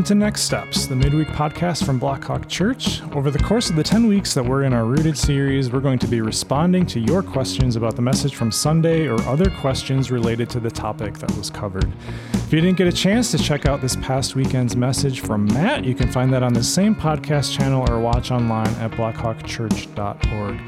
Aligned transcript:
Welcome 0.00 0.18
to 0.18 0.24
Next 0.24 0.40
Steps, 0.44 0.86
the 0.86 0.96
midweek 0.96 1.28
podcast 1.28 1.84
from 1.84 1.98
Blackhawk 2.00 2.48
Church. 2.48 3.02
Over 3.12 3.30
the 3.30 3.38
course 3.38 3.68
of 3.68 3.76
the 3.76 3.82
10 3.82 4.06
weeks 4.06 4.32
that 4.32 4.42
we're 4.42 4.62
in 4.62 4.72
our 4.72 4.86
Rooted 4.86 5.14
series, 5.14 5.70
we're 5.70 5.80
going 5.80 5.98
to 5.98 6.06
be 6.06 6.22
responding 6.22 6.86
to 6.86 6.98
your 6.98 7.22
questions 7.22 7.76
about 7.76 7.96
the 7.96 8.00
message 8.00 8.34
from 8.34 8.50
Sunday 8.50 9.08
or 9.08 9.20
other 9.24 9.50
questions 9.60 10.10
related 10.10 10.48
to 10.50 10.58
the 10.58 10.70
topic 10.70 11.18
that 11.18 11.30
was 11.36 11.50
covered. 11.50 11.92
If 12.32 12.50
you 12.50 12.62
didn't 12.62 12.78
get 12.78 12.86
a 12.86 12.92
chance 12.92 13.30
to 13.32 13.38
check 13.38 13.66
out 13.66 13.82
this 13.82 13.94
past 13.96 14.34
weekend's 14.34 14.74
message 14.74 15.20
from 15.20 15.44
Matt, 15.44 15.84
you 15.84 15.94
can 15.94 16.10
find 16.10 16.32
that 16.32 16.42
on 16.42 16.54
the 16.54 16.64
same 16.64 16.94
podcast 16.94 17.54
channel 17.54 17.86
or 17.90 18.00
watch 18.00 18.30
online 18.30 18.74
at 18.76 18.92
blackhawkchurch.org. 18.92 20.60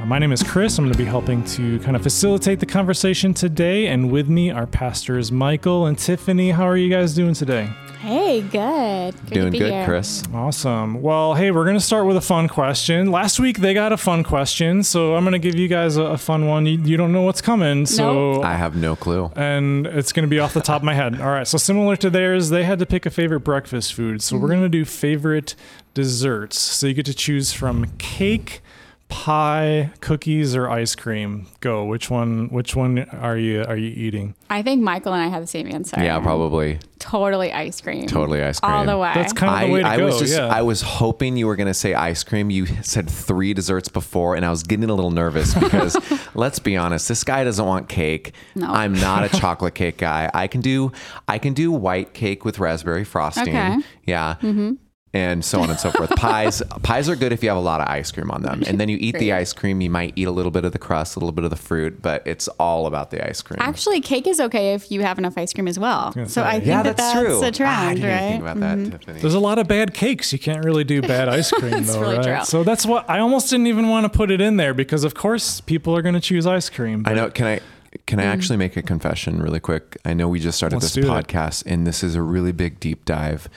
Uh, 0.00 0.06
my 0.06 0.20
name 0.20 0.30
is 0.30 0.44
Chris. 0.44 0.78
I'm 0.78 0.84
going 0.84 0.92
to 0.92 0.98
be 0.98 1.04
helping 1.04 1.42
to 1.42 1.80
kind 1.80 1.96
of 1.96 2.04
facilitate 2.04 2.60
the 2.60 2.66
conversation 2.66 3.34
today, 3.34 3.88
and 3.88 4.12
with 4.12 4.28
me 4.28 4.52
are 4.52 4.68
pastors 4.68 5.32
Michael 5.32 5.86
and 5.86 5.98
Tiffany. 5.98 6.52
How 6.52 6.68
are 6.68 6.76
you 6.76 6.88
guys 6.88 7.16
doing 7.16 7.34
today? 7.34 7.68
Hey, 8.06 8.40
good. 8.40 9.16
good 9.26 9.34
Doing 9.34 9.50
good, 9.50 9.72
here. 9.72 9.84
Chris. 9.84 10.22
Awesome. 10.32 11.02
Well, 11.02 11.34
hey, 11.34 11.50
we're 11.50 11.64
going 11.64 11.76
to 11.76 11.84
start 11.84 12.06
with 12.06 12.16
a 12.16 12.20
fun 12.20 12.46
question. 12.46 13.10
Last 13.10 13.40
week 13.40 13.58
they 13.58 13.74
got 13.74 13.90
a 13.90 13.96
fun 13.96 14.22
question, 14.22 14.84
so 14.84 15.16
I'm 15.16 15.24
going 15.24 15.32
to 15.32 15.40
give 15.40 15.56
you 15.56 15.66
guys 15.66 15.96
a, 15.96 16.02
a 16.02 16.16
fun 16.16 16.46
one. 16.46 16.66
You, 16.66 16.78
you, 16.78 16.96
don't 16.96 17.10
know 17.10 17.22
what's 17.22 17.40
coming, 17.40 17.84
so 17.84 18.44
I 18.44 18.54
have 18.54 18.76
no 18.76 18.94
clue. 18.94 19.32
And 19.34 19.88
it's 19.88 20.12
going 20.12 20.22
to 20.22 20.30
be 20.30 20.38
off 20.38 20.54
the 20.54 20.60
top 20.60 20.82
of 20.82 20.84
my 20.84 20.94
head. 20.94 21.20
All 21.20 21.30
right. 21.30 21.48
So 21.48 21.58
similar 21.58 21.96
to 21.96 22.08
theirs, 22.08 22.50
they 22.50 22.62
had 22.62 22.78
to 22.78 22.86
pick 22.86 23.06
a 23.06 23.10
favorite 23.10 23.40
breakfast 23.40 23.92
food. 23.92 24.22
So 24.22 24.36
mm-hmm. 24.36 24.42
we're 24.42 24.50
going 24.50 24.62
to 24.62 24.68
do 24.68 24.84
favorite 24.84 25.56
desserts. 25.92 26.60
So 26.60 26.86
you 26.86 26.94
get 26.94 27.06
to 27.06 27.14
choose 27.14 27.52
from 27.52 27.86
cake, 27.98 28.62
pie, 29.08 29.90
cookies, 30.00 30.56
or 30.56 30.68
ice 30.68 30.94
cream? 30.94 31.46
Go. 31.60 31.84
Which 31.84 32.10
one? 32.10 32.48
Which 32.48 32.74
one 32.74 33.00
are 33.10 33.36
you 33.36 33.64
are 33.64 33.76
you 33.76 33.88
eating? 33.88 34.34
I 34.50 34.62
think 34.62 34.82
Michael 34.82 35.12
and 35.12 35.22
I 35.22 35.28
have 35.28 35.42
the 35.42 35.46
same 35.46 35.66
answer. 35.66 36.02
Yeah, 36.02 36.18
probably. 36.20 36.78
Totally 36.98 37.52
ice 37.52 37.80
cream. 37.80 38.06
Totally 38.06 38.42
ice 38.42 38.60
cream. 38.60 38.72
All 38.72 38.84
the 38.84 38.98
way. 38.98 39.12
That's 39.14 39.32
kind 39.32 39.50
of 39.50 39.58
I, 39.58 39.66
the 39.66 39.72
way 39.72 39.80
to 39.80 39.88
I 39.88 39.96
go. 39.96 40.06
Was 40.06 40.18
just, 40.18 40.36
yeah. 40.36 40.46
I 40.46 40.62
was 40.62 40.82
hoping 40.82 41.36
you 41.36 41.46
were 41.46 41.56
going 41.56 41.66
to 41.66 41.74
say 41.74 41.94
ice 41.94 42.24
cream. 42.24 42.50
You 42.50 42.66
said 42.82 43.08
three 43.10 43.54
desserts 43.54 43.88
before, 43.88 44.34
and 44.34 44.44
I 44.44 44.50
was 44.50 44.62
getting 44.62 44.88
a 44.88 44.94
little 44.94 45.10
nervous 45.10 45.54
because 45.58 45.96
let's 46.34 46.58
be 46.58 46.76
honest, 46.76 47.08
this 47.08 47.24
guy 47.24 47.44
doesn't 47.44 47.64
want 47.64 47.88
cake. 47.88 48.32
No. 48.54 48.68
I'm 48.68 48.94
not 48.94 49.24
a 49.24 49.28
chocolate 49.40 49.74
cake 49.74 49.98
guy. 49.98 50.30
I 50.32 50.46
can 50.46 50.60
do 50.60 50.92
I 51.28 51.38
can 51.38 51.54
do 51.54 51.70
white 51.70 52.14
cake 52.14 52.44
with 52.44 52.58
raspberry 52.58 53.04
frosting. 53.04 53.48
Okay. 53.48 53.78
Yeah. 54.04 54.36
Mm-hmm 54.40 54.74
and 55.16 55.42
so 55.42 55.60
on 55.60 55.70
and 55.70 55.80
so 55.80 55.90
forth. 55.90 56.10
pies, 56.10 56.62
pies 56.82 57.08
are 57.08 57.16
good 57.16 57.32
if 57.32 57.42
you 57.42 57.48
have 57.48 57.56
a 57.56 57.60
lot 57.62 57.80
of 57.80 57.88
ice 57.88 58.12
cream 58.12 58.30
on 58.30 58.42
them, 58.42 58.62
and 58.66 58.78
then 58.78 58.90
you 58.90 58.98
eat 59.00 59.18
the 59.18 59.32
ice 59.32 59.54
cream. 59.54 59.80
You 59.80 59.88
might 59.88 60.12
eat 60.14 60.26
a 60.26 60.30
little 60.30 60.50
bit 60.50 60.66
of 60.66 60.72
the 60.72 60.78
crust, 60.78 61.16
a 61.16 61.18
little 61.18 61.32
bit 61.32 61.44
of 61.44 61.50
the 61.50 61.56
fruit, 61.56 62.02
but 62.02 62.22
it's 62.26 62.48
all 62.60 62.86
about 62.86 63.10
the 63.10 63.26
ice 63.26 63.40
cream. 63.40 63.58
Actually, 63.60 64.02
cake 64.02 64.26
is 64.26 64.40
okay 64.40 64.74
if 64.74 64.90
you 64.90 65.00
have 65.00 65.18
enough 65.18 65.38
ice 65.38 65.54
cream 65.54 65.68
as 65.68 65.78
well. 65.78 66.12
So 66.26 66.42
I 66.42 66.52
think 66.54 66.66
yeah, 66.66 66.82
that 66.82 66.96
that's, 66.98 67.14
that's 67.14 67.26
true. 67.26 67.42
a 67.42 67.50
trend, 67.50 67.74
ah, 67.74 67.88
I 67.88 67.94
didn't 67.94 68.10
right? 68.10 68.18
think 68.18 68.42
about 68.42 68.56
mm-hmm. 68.58 68.84
that, 68.84 69.00
Tiffany. 69.00 69.20
There's 69.20 69.34
a 69.34 69.40
lot 69.40 69.58
of 69.58 69.66
bad 69.66 69.94
cakes. 69.94 70.32
You 70.32 70.38
can't 70.38 70.64
really 70.64 70.84
do 70.84 71.00
bad 71.00 71.28
ice 71.28 71.50
cream, 71.52 71.84
though, 71.84 72.00
really 72.00 72.18
right? 72.18 72.36
True. 72.36 72.44
So 72.44 72.62
that's 72.62 72.84
what 72.84 73.08
I 73.08 73.20
almost 73.20 73.48
didn't 73.48 73.68
even 73.68 73.88
want 73.88 74.04
to 74.04 74.14
put 74.14 74.30
it 74.30 74.42
in 74.42 74.58
there 74.58 74.74
because, 74.74 75.02
of 75.02 75.14
course, 75.14 75.62
people 75.62 75.96
are 75.96 76.02
going 76.02 76.14
to 76.14 76.20
choose 76.20 76.46
ice 76.46 76.68
cream. 76.68 77.04
I 77.06 77.14
know. 77.14 77.30
Can 77.30 77.46
I? 77.46 77.60
Can 78.06 78.20
I 78.20 78.24
mm. 78.24 78.26
actually 78.26 78.58
make 78.58 78.76
a 78.76 78.82
confession 78.82 79.40
really 79.40 79.60
quick? 79.60 79.96
I 80.04 80.12
know 80.12 80.28
we 80.28 80.38
just 80.38 80.58
started 80.58 80.76
Let's 80.76 80.94
this 80.94 81.04
podcast, 81.04 81.64
it. 81.64 81.72
and 81.72 81.86
this 81.86 82.02
is 82.02 82.14
a 82.14 82.22
really 82.22 82.52
big 82.52 82.78
deep 82.78 83.06
dive, 83.06 83.48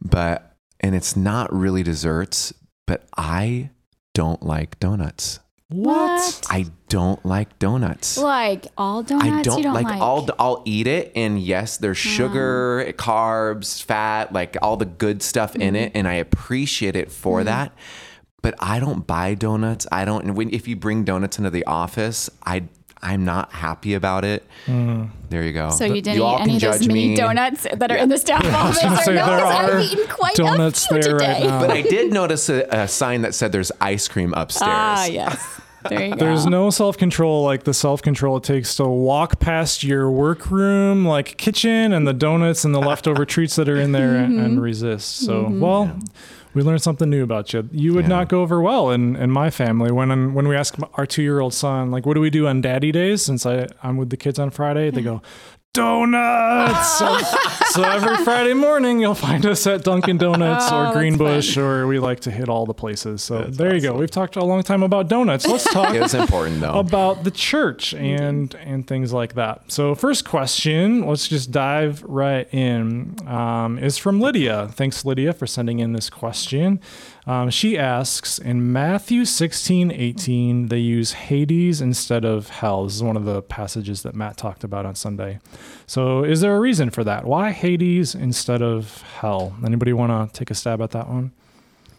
but 0.00 0.49
and 0.80 0.94
it's 0.94 1.16
not 1.16 1.52
really 1.52 1.82
desserts, 1.82 2.52
but 2.86 3.06
I 3.16 3.70
don't 4.14 4.42
like 4.42 4.78
donuts. 4.80 5.40
What? 5.68 6.46
I 6.50 6.66
don't 6.88 7.24
like 7.24 7.60
donuts. 7.60 8.18
Like 8.18 8.66
all 8.76 9.04
donuts? 9.04 9.26
I 9.28 9.42
don't, 9.42 9.62
don't 9.62 9.74
like, 9.74 9.84
like, 9.84 10.00
all. 10.00 10.28
I'll 10.38 10.62
eat 10.66 10.88
it, 10.88 11.12
and 11.14 11.38
yes, 11.38 11.76
there's 11.76 11.96
sugar, 11.96 12.84
mm. 12.84 12.92
carbs, 12.94 13.80
fat, 13.80 14.32
like 14.32 14.56
all 14.62 14.76
the 14.76 14.86
good 14.86 15.22
stuff 15.22 15.54
mm. 15.54 15.62
in 15.62 15.76
it, 15.76 15.92
and 15.94 16.08
I 16.08 16.14
appreciate 16.14 16.96
it 16.96 17.12
for 17.12 17.42
mm. 17.42 17.44
that. 17.44 17.72
But 18.42 18.54
I 18.58 18.80
don't 18.80 19.06
buy 19.06 19.34
donuts. 19.34 19.86
I 19.92 20.04
don't. 20.04 20.34
When 20.34 20.52
if 20.52 20.66
you 20.66 20.74
bring 20.74 21.04
donuts 21.04 21.38
into 21.38 21.50
the 21.50 21.64
office, 21.66 22.28
I 22.44 22.64
I'm 23.02 23.24
not 23.24 23.52
happy 23.52 23.94
about 23.94 24.24
it. 24.24 24.46
Mm. 24.66 25.10
There 25.30 25.42
you 25.42 25.52
go. 25.52 25.70
So 25.70 25.84
you 25.84 26.02
didn't 26.02 26.18
you 26.18 26.28
eat 26.28 26.40
any 26.40 26.56
of 26.56 26.60
those 26.60 26.86
mini 26.86 27.08
me. 27.08 27.16
donuts 27.16 27.66
that 27.72 27.90
are 27.90 27.96
yeah. 27.96 28.02
in 28.02 28.08
the 28.10 28.18
staff 28.18 28.44
office? 28.54 28.82
I 28.82 29.02
say, 29.02 29.14
no, 29.14 29.26
there 29.26 29.44
are 29.44 29.78
I've 29.78 29.84
eaten 29.84 30.06
quite 30.06 30.34
donuts 30.34 30.84
a 30.84 30.88
few 30.88 31.02
there 31.02 31.12
today. 31.18 31.32
right 31.32 31.44
now. 31.44 31.60
But 31.60 31.70
I 31.70 31.82
did 31.82 32.12
notice 32.12 32.48
a, 32.50 32.66
a, 32.70 32.88
sign 32.88 33.22
that 33.22 33.34
said 33.34 33.52
there's 33.52 33.72
ice 33.80 34.06
cream 34.06 34.34
upstairs. 34.34 34.70
Ah, 34.70 35.06
yes. 35.06 35.60
There 35.88 36.04
you 36.04 36.10
go. 36.10 36.16
There's 36.16 36.44
no 36.44 36.68
self 36.68 36.98
control 36.98 37.42
like 37.42 37.64
the 37.64 37.72
self 37.72 38.02
control 38.02 38.36
it 38.36 38.42
takes 38.42 38.76
to 38.76 38.84
walk 38.84 39.40
past 39.40 39.82
your 39.82 40.10
workroom, 40.10 41.06
like 41.06 41.38
kitchen, 41.38 41.94
and 41.94 42.06
the 42.06 42.12
donuts 42.12 42.66
and 42.66 42.74
the 42.74 42.80
leftover 42.80 43.24
treats 43.24 43.56
that 43.56 43.66
are 43.66 43.78
in 43.78 43.92
there 43.92 44.10
mm-hmm. 44.10 44.38
and, 44.38 44.40
and, 44.40 44.62
resist. 44.62 45.20
So, 45.24 45.44
mm-hmm. 45.44 45.60
well. 45.60 45.86
Yeah 45.86 46.08
we 46.54 46.62
learned 46.62 46.82
something 46.82 47.08
new 47.08 47.22
about 47.22 47.52
you. 47.52 47.68
You 47.72 47.94
would 47.94 48.04
yeah. 48.04 48.08
not 48.08 48.28
go 48.28 48.42
over 48.42 48.60
well 48.60 48.90
in, 48.90 49.16
in 49.16 49.30
my 49.30 49.50
family. 49.50 49.90
When 49.92 50.34
when 50.34 50.48
we 50.48 50.56
ask 50.56 50.76
our 50.94 51.06
two 51.06 51.22
year 51.22 51.40
old 51.40 51.54
son, 51.54 51.90
like, 51.90 52.06
what 52.06 52.14
do 52.14 52.20
we 52.20 52.30
do 52.30 52.46
on 52.46 52.60
Daddy 52.60 52.92
Days? 52.92 53.22
Since 53.22 53.46
I 53.46 53.68
I'm 53.82 53.96
with 53.96 54.10
the 54.10 54.16
kids 54.16 54.38
on 54.38 54.50
Friday, 54.50 54.90
they 54.90 55.02
go, 55.02 55.22
donuts. 55.72 56.98
so, 56.98 57.18
so, 57.70 57.82
every 57.82 58.24
Friday 58.24 58.54
morning, 58.54 59.00
you'll 59.00 59.14
find 59.14 59.46
us 59.46 59.66
at 59.66 59.84
Dunkin' 59.84 60.18
Donuts 60.18 60.66
oh, 60.70 60.88
or 60.88 60.92
Greenbush, 60.92 61.56
or 61.56 61.86
we 61.86 61.98
like 61.98 62.20
to 62.20 62.30
hit 62.30 62.48
all 62.48 62.66
the 62.66 62.74
places. 62.74 63.22
So 63.22 63.38
that's 63.38 63.56
there 63.56 63.68
awesome. 63.68 63.76
you 63.76 63.82
go. 63.82 63.96
We've 63.96 64.10
talked 64.10 64.36
a 64.36 64.44
long 64.44 64.62
time 64.62 64.82
about 64.82 65.08
donuts. 65.08 65.46
Let's 65.46 65.64
talk. 65.72 65.94
it's 65.94 66.14
important 66.14 66.60
though 66.60 66.78
about 66.78 67.24
the 67.24 67.30
church 67.30 67.94
and 67.94 68.54
and 68.56 68.86
things 68.86 69.12
like 69.12 69.34
that. 69.34 69.70
So 69.70 69.94
first 69.94 70.24
question, 70.24 71.06
let's 71.06 71.28
just 71.28 71.50
dive 71.50 72.02
right 72.02 72.52
in. 72.52 73.16
Um, 73.26 73.78
is 73.78 73.98
from 73.98 74.20
Lydia. 74.20 74.68
Thanks, 74.72 75.04
Lydia, 75.04 75.32
for 75.32 75.46
sending 75.46 75.78
in 75.78 75.92
this 75.92 76.10
question. 76.10 76.80
Um, 77.30 77.48
she 77.48 77.78
asks 77.78 78.40
in 78.40 78.72
Matthew 78.72 79.24
16, 79.24 79.92
18, 79.92 80.66
they 80.66 80.78
use 80.78 81.12
Hades 81.12 81.80
instead 81.80 82.24
of 82.24 82.48
hell. 82.48 82.86
This 82.86 82.96
is 82.96 83.04
one 83.04 83.16
of 83.16 83.24
the 83.24 83.40
passages 83.40 84.02
that 84.02 84.16
Matt 84.16 84.36
talked 84.36 84.64
about 84.64 84.84
on 84.84 84.96
Sunday. 84.96 85.38
So, 85.86 86.24
is 86.24 86.40
there 86.40 86.56
a 86.56 86.58
reason 86.58 86.90
for 86.90 87.04
that? 87.04 87.24
Why 87.24 87.52
Hades 87.52 88.16
instead 88.16 88.62
of 88.62 89.02
hell? 89.02 89.54
Anybody 89.64 89.92
want 89.92 90.10
to 90.10 90.36
take 90.36 90.50
a 90.50 90.56
stab 90.56 90.82
at 90.82 90.90
that 90.90 91.08
one? 91.08 91.30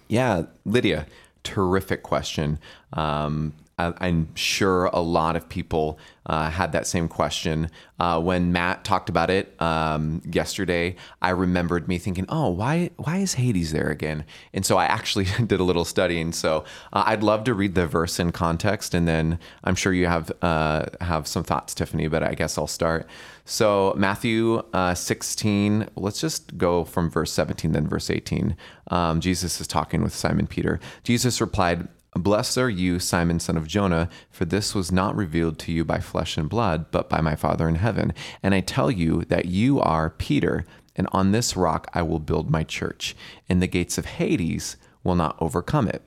Yeah, 0.09 0.47
Lydia, 0.65 1.07
terrific 1.43 2.03
question. 2.03 2.59
Um, 2.91 3.53
I'm 3.99 4.33
sure 4.35 4.85
a 4.85 5.01
lot 5.01 5.35
of 5.35 5.47
people 5.49 5.99
uh, 6.25 6.49
had 6.49 6.71
that 6.71 6.85
same 6.85 7.07
question. 7.07 7.69
Uh, 7.99 8.19
when 8.21 8.51
Matt 8.51 8.83
talked 8.83 9.09
about 9.09 9.29
it 9.29 9.59
um, 9.61 10.21
yesterday, 10.31 10.95
I 11.21 11.29
remembered 11.29 11.87
me 11.87 11.97
thinking, 11.97 12.25
"Oh, 12.29 12.49
why 12.49 12.91
why 12.97 13.17
is 13.17 13.33
Hades 13.35 13.71
there 13.71 13.89
again?" 13.89 14.25
And 14.53 14.65
so 14.65 14.77
I 14.77 14.85
actually 14.85 15.25
did 15.45 15.59
a 15.59 15.63
little 15.63 15.85
studying. 15.85 16.31
So 16.31 16.63
uh, 16.93 17.03
I'd 17.07 17.23
love 17.23 17.43
to 17.45 17.53
read 17.53 17.75
the 17.75 17.87
verse 17.87 18.19
in 18.19 18.31
context, 18.31 18.93
and 18.93 19.07
then 19.07 19.39
I'm 19.63 19.75
sure 19.75 19.93
you 19.93 20.07
have 20.07 20.31
uh, 20.41 20.85
have 21.01 21.27
some 21.27 21.43
thoughts, 21.43 21.73
Tiffany. 21.73 22.07
But 22.07 22.23
I 22.23 22.33
guess 22.35 22.57
I'll 22.57 22.67
start. 22.67 23.07
So 23.45 23.93
Matthew 23.97 24.63
uh, 24.73 24.93
16. 24.93 25.89
Let's 25.95 26.21
just 26.21 26.57
go 26.57 26.83
from 26.85 27.09
verse 27.09 27.31
17, 27.31 27.71
then 27.71 27.87
verse 27.87 28.09
18. 28.09 28.55
Um, 28.89 29.19
Jesus 29.19 29.59
is 29.59 29.67
talking 29.67 30.03
with 30.03 30.13
Simon 30.13 30.47
Peter. 30.47 30.79
Jesus 31.03 31.41
replied. 31.41 31.87
Blessed 32.13 32.57
are 32.57 32.69
you, 32.69 32.99
Simon, 32.99 33.39
son 33.39 33.55
of 33.55 33.67
Jonah, 33.67 34.09
for 34.29 34.43
this 34.43 34.75
was 34.75 34.91
not 34.91 35.15
revealed 35.15 35.57
to 35.59 35.71
you 35.71 35.85
by 35.85 35.99
flesh 35.99 36.35
and 36.35 36.49
blood, 36.49 36.91
but 36.91 37.09
by 37.09 37.21
my 37.21 37.35
Father 37.35 37.69
in 37.69 37.75
heaven. 37.75 38.13
And 38.43 38.53
I 38.53 38.59
tell 38.59 38.91
you 38.91 39.23
that 39.29 39.45
you 39.45 39.79
are 39.79 40.09
Peter, 40.09 40.65
and 40.97 41.07
on 41.13 41.31
this 41.31 41.55
rock 41.55 41.87
I 41.93 42.01
will 42.01 42.19
build 42.19 42.49
my 42.49 42.63
church, 42.63 43.15
and 43.47 43.61
the 43.61 43.67
gates 43.67 43.97
of 43.97 44.05
Hades 44.05 44.75
will 45.05 45.15
not 45.15 45.37
overcome 45.39 45.87
it. 45.87 46.03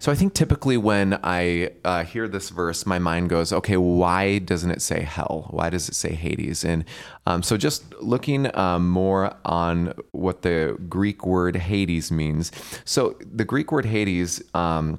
So 0.00 0.10
I 0.10 0.16
think 0.16 0.34
typically 0.34 0.76
when 0.76 1.20
I 1.22 1.70
uh, 1.84 2.02
hear 2.02 2.26
this 2.26 2.50
verse, 2.50 2.84
my 2.84 2.98
mind 2.98 3.30
goes, 3.30 3.52
okay, 3.52 3.76
why 3.76 4.38
doesn't 4.40 4.72
it 4.72 4.82
say 4.82 5.02
hell? 5.02 5.46
Why 5.50 5.70
does 5.70 5.88
it 5.88 5.94
say 5.94 6.14
Hades? 6.14 6.64
And 6.64 6.84
um, 7.24 7.44
so 7.44 7.56
just 7.56 7.94
looking 8.00 8.52
um, 8.58 8.88
more 8.88 9.36
on 9.44 9.94
what 10.10 10.42
the 10.42 10.76
Greek 10.88 11.24
word 11.24 11.54
Hades 11.54 12.10
means. 12.10 12.50
So 12.84 13.16
the 13.20 13.44
Greek 13.44 13.70
word 13.70 13.84
Hades. 13.84 14.42
Um, 14.54 14.98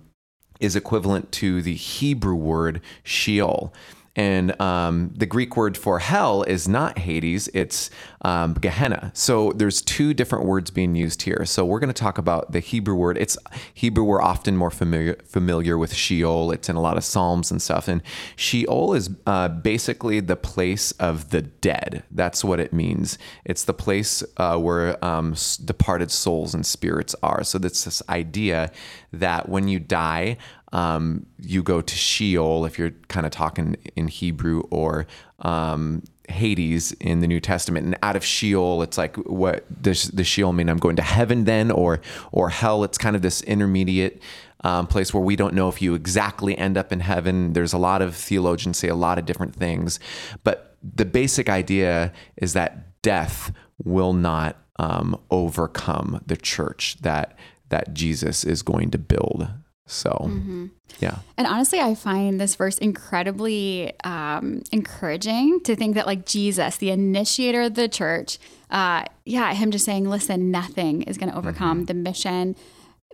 is 0.60 0.76
equivalent 0.76 1.32
to 1.34 1.62
the 1.62 1.76
Hebrew 1.76 2.36
word 2.36 2.82
Sheol. 3.04 3.74
And 4.16 4.60
um, 4.62 5.12
the 5.16 5.26
Greek 5.26 5.58
word 5.58 5.76
for 5.76 5.98
hell 6.00 6.44
is 6.44 6.68
not 6.68 7.00
Hades, 7.00 7.50
it's 7.54 7.90
um, 8.22 8.54
Gehenna. 8.54 9.12
So 9.16 9.52
there's 9.54 9.82
two 9.82 10.14
different 10.14 10.46
words 10.46 10.70
being 10.70 10.96
used 10.96 11.24
here. 11.24 11.46
So 11.46 11.66
we're 11.66 11.80
going 11.80 11.92
to 11.94 12.00
talk 12.00 12.20
about 12.20 12.52
the 12.52 12.60
Hebrew 12.60 12.96
word. 12.96 13.18
It's 13.18 13.38
Hebrew, 13.74 14.04
we're 14.04 14.22
often 14.22 14.56
more 14.56 14.70
familiar, 14.70 15.16
familiar 15.26 15.78
with 15.80 15.94
Sheol. 15.94 16.52
It's 16.52 16.70
in 16.70 16.76
a 16.76 16.82
lot 16.82 16.96
of 16.96 17.04
Psalms 17.04 17.50
and 17.50 17.60
stuff. 17.60 17.88
And 17.88 18.04
Sheol 18.36 18.94
is 18.94 19.10
uh, 19.26 19.48
basically 19.48 20.20
the 20.20 20.36
place 20.36 20.92
of 20.94 21.32
the 21.32 21.42
dead. 21.42 22.04
That's 22.12 22.44
what 22.44 22.60
it 22.60 22.72
means. 22.72 23.18
It's 23.46 23.64
the 23.64 23.74
place 23.74 24.24
uh, 24.38 24.58
where 24.58 25.04
um, 25.04 25.36
departed 25.66 26.12
souls 26.12 26.54
and 26.54 26.66
spirits 26.66 27.16
are. 27.24 27.44
So 27.44 27.58
that's 27.58 27.84
this 27.84 28.04
idea 28.10 28.72
that 29.12 29.50
when 29.50 29.68
you 29.68 29.80
die, 29.80 30.38
um, 30.74 31.28
you 31.40 31.64
go 31.64 31.82
to 31.82 31.96
Sheol 31.96 32.66
if 32.66 32.78
you're 32.78 32.92
kind 33.08 33.26
of 33.26 33.32
talking 33.32 33.78
in 33.96 34.08
Hebrew, 34.08 34.64
or 34.72 35.08
um, 35.40 36.04
Hades 36.28 36.92
in 36.94 37.22
the 37.22 37.28
New 37.28 37.40
Testament, 37.40 37.86
and 37.86 37.98
out 38.02 38.16
of 38.16 38.26
Sheol, 38.26 38.82
it's 38.82 38.98
like 38.98 39.16
what 39.18 39.82
does 39.82 40.10
the 40.10 40.24
Sheol 40.24 40.52
mean? 40.52 40.70
I'm 40.70 40.80
going 40.80 40.96
to 40.98 41.04
heaven 41.04 41.46
then, 41.46 41.72
or 41.72 42.02
or 42.32 42.50
hell? 42.50 42.84
It's 42.84 42.98
kind 42.98 43.16
of 43.16 43.22
this 43.22 43.42
intermediate 43.44 44.22
um, 44.64 44.88
place 44.88 45.14
where 45.14 45.24
we 45.24 45.36
don't 45.36 45.54
know 45.54 45.70
if 45.70 45.82
you 45.82 45.94
exactly 45.94 46.58
end 46.58 46.76
up 46.76 46.92
in 46.92 47.02
heaven. 47.02 47.54
There's 47.54 47.74
a 47.74 47.78
lot 47.78 48.02
of 48.02 48.16
theologians 48.16 48.78
say 48.78 48.88
a 48.88 48.96
lot 48.96 49.20
of 49.20 49.26
different 49.26 49.56
things, 49.56 50.00
but 50.44 50.76
the 50.82 51.06
basic 51.06 51.50
idea 51.50 52.12
is 52.36 52.54
that 52.54 53.02
death 53.04 53.54
will 53.84 54.14
not 54.14 54.58
um, 54.80 55.20
overcome 55.30 56.22
the 56.26 56.38
church 56.38 56.98
that 57.02 57.38
that 57.70 57.94
Jesus 57.94 58.44
is 58.44 58.64
going 58.64 58.90
to 58.92 58.98
build. 58.98 59.48
So, 59.86 60.10
mm-hmm. 60.12 60.68
yeah. 61.00 61.20
And 61.38 61.46
honestly, 61.46 61.80
I 61.80 61.94
find 61.94 62.40
this 62.40 62.56
verse 62.56 62.78
incredibly 62.78 63.94
um, 64.04 64.64
encouraging 64.72 65.60
to 65.66 65.76
think 65.76 65.96
that, 65.96 66.06
like 66.06 66.26
Jesus, 66.26 66.78
the 66.78 66.90
initiator 66.90 67.64
of 67.64 67.74
the 67.74 67.90
church, 67.90 68.40
uh, 68.70 69.04
yeah, 69.26 69.54
him 69.54 69.72
just 69.72 69.86
saying, 69.86 70.10
listen, 70.10 70.52
nothing 70.52 71.04
is 71.04 71.18
going 71.18 71.32
to 71.32 71.38
overcome 71.38 71.80
mm-hmm. 71.80 71.86
the 71.86 71.94
mission 71.96 72.56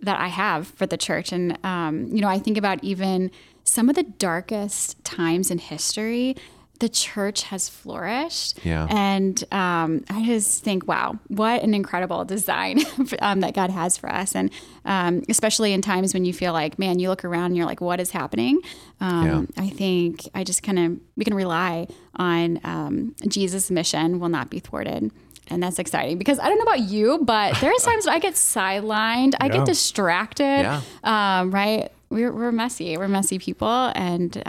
that 0.02 0.18
I 0.18 0.28
have 0.28 0.68
for 0.68 0.86
the 0.86 0.96
church. 0.96 1.32
And, 1.32 1.58
um, 1.64 2.06
you 2.06 2.20
know, 2.20 2.28
I 2.28 2.38
think 2.38 2.56
about 2.56 2.82
even 2.84 3.30
some 3.64 3.88
of 3.88 3.96
the 3.96 4.04
darkest 4.04 5.02
times 5.04 5.50
in 5.50 5.58
history 5.58 6.36
the 6.80 6.88
church 6.88 7.44
has 7.44 7.68
flourished. 7.68 8.58
Yeah. 8.64 8.86
And 8.90 9.42
um, 9.52 10.04
I 10.10 10.24
just 10.24 10.64
think, 10.64 10.88
wow, 10.88 11.18
what 11.28 11.62
an 11.62 11.74
incredible 11.74 12.24
design 12.24 12.80
um, 13.20 13.40
that 13.40 13.54
God 13.54 13.70
has 13.70 13.96
for 13.96 14.10
us. 14.10 14.34
And 14.34 14.50
um, 14.84 15.22
especially 15.28 15.72
in 15.72 15.82
times 15.82 16.12
when 16.14 16.24
you 16.24 16.32
feel 16.32 16.52
like, 16.52 16.78
man, 16.78 16.98
you 16.98 17.08
look 17.08 17.24
around 17.24 17.46
and 17.46 17.56
you're 17.56 17.66
like, 17.66 17.80
what 17.80 18.00
is 18.00 18.10
happening? 18.10 18.60
Um, 19.00 19.48
yeah. 19.56 19.62
I 19.62 19.68
think 19.68 20.26
I 20.34 20.42
just 20.42 20.62
kind 20.62 20.78
of, 20.78 21.00
we 21.16 21.24
can 21.24 21.34
rely 21.34 21.86
on 22.16 22.60
um, 22.64 23.14
Jesus' 23.28 23.70
mission 23.70 24.18
will 24.18 24.30
not 24.30 24.50
be 24.50 24.58
thwarted. 24.58 25.12
And 25.48 25.62
that's 25.62 25.78
exciting 25.78 26.16
because 26.16 26.38
I 26.38 26.48
don't 26.48 26.58
know 26.58 26.62
about 26.62 26.80
you, 26.80 27.18
but 27.22 27.56
there 27.60 27.70
are 27.70 27.78
times 27.80 28.06
I 28.06 28.20
get 28.20 28.34
sidelined, 28.34 29.34
I 29.40 29.48
get 29.48 29.66
distracted, 29.66 30.44
yeah. 30.44 30.80
Um, 31.02 31.50
right? 31.50 31.90
We're, 32.08 32.32
we're 32.32 32.52
messy. 32.52 32.96
We're 32.96 33.08
messy 33.08 33.38
people. 33.38 33.92
And, 33.94 34.42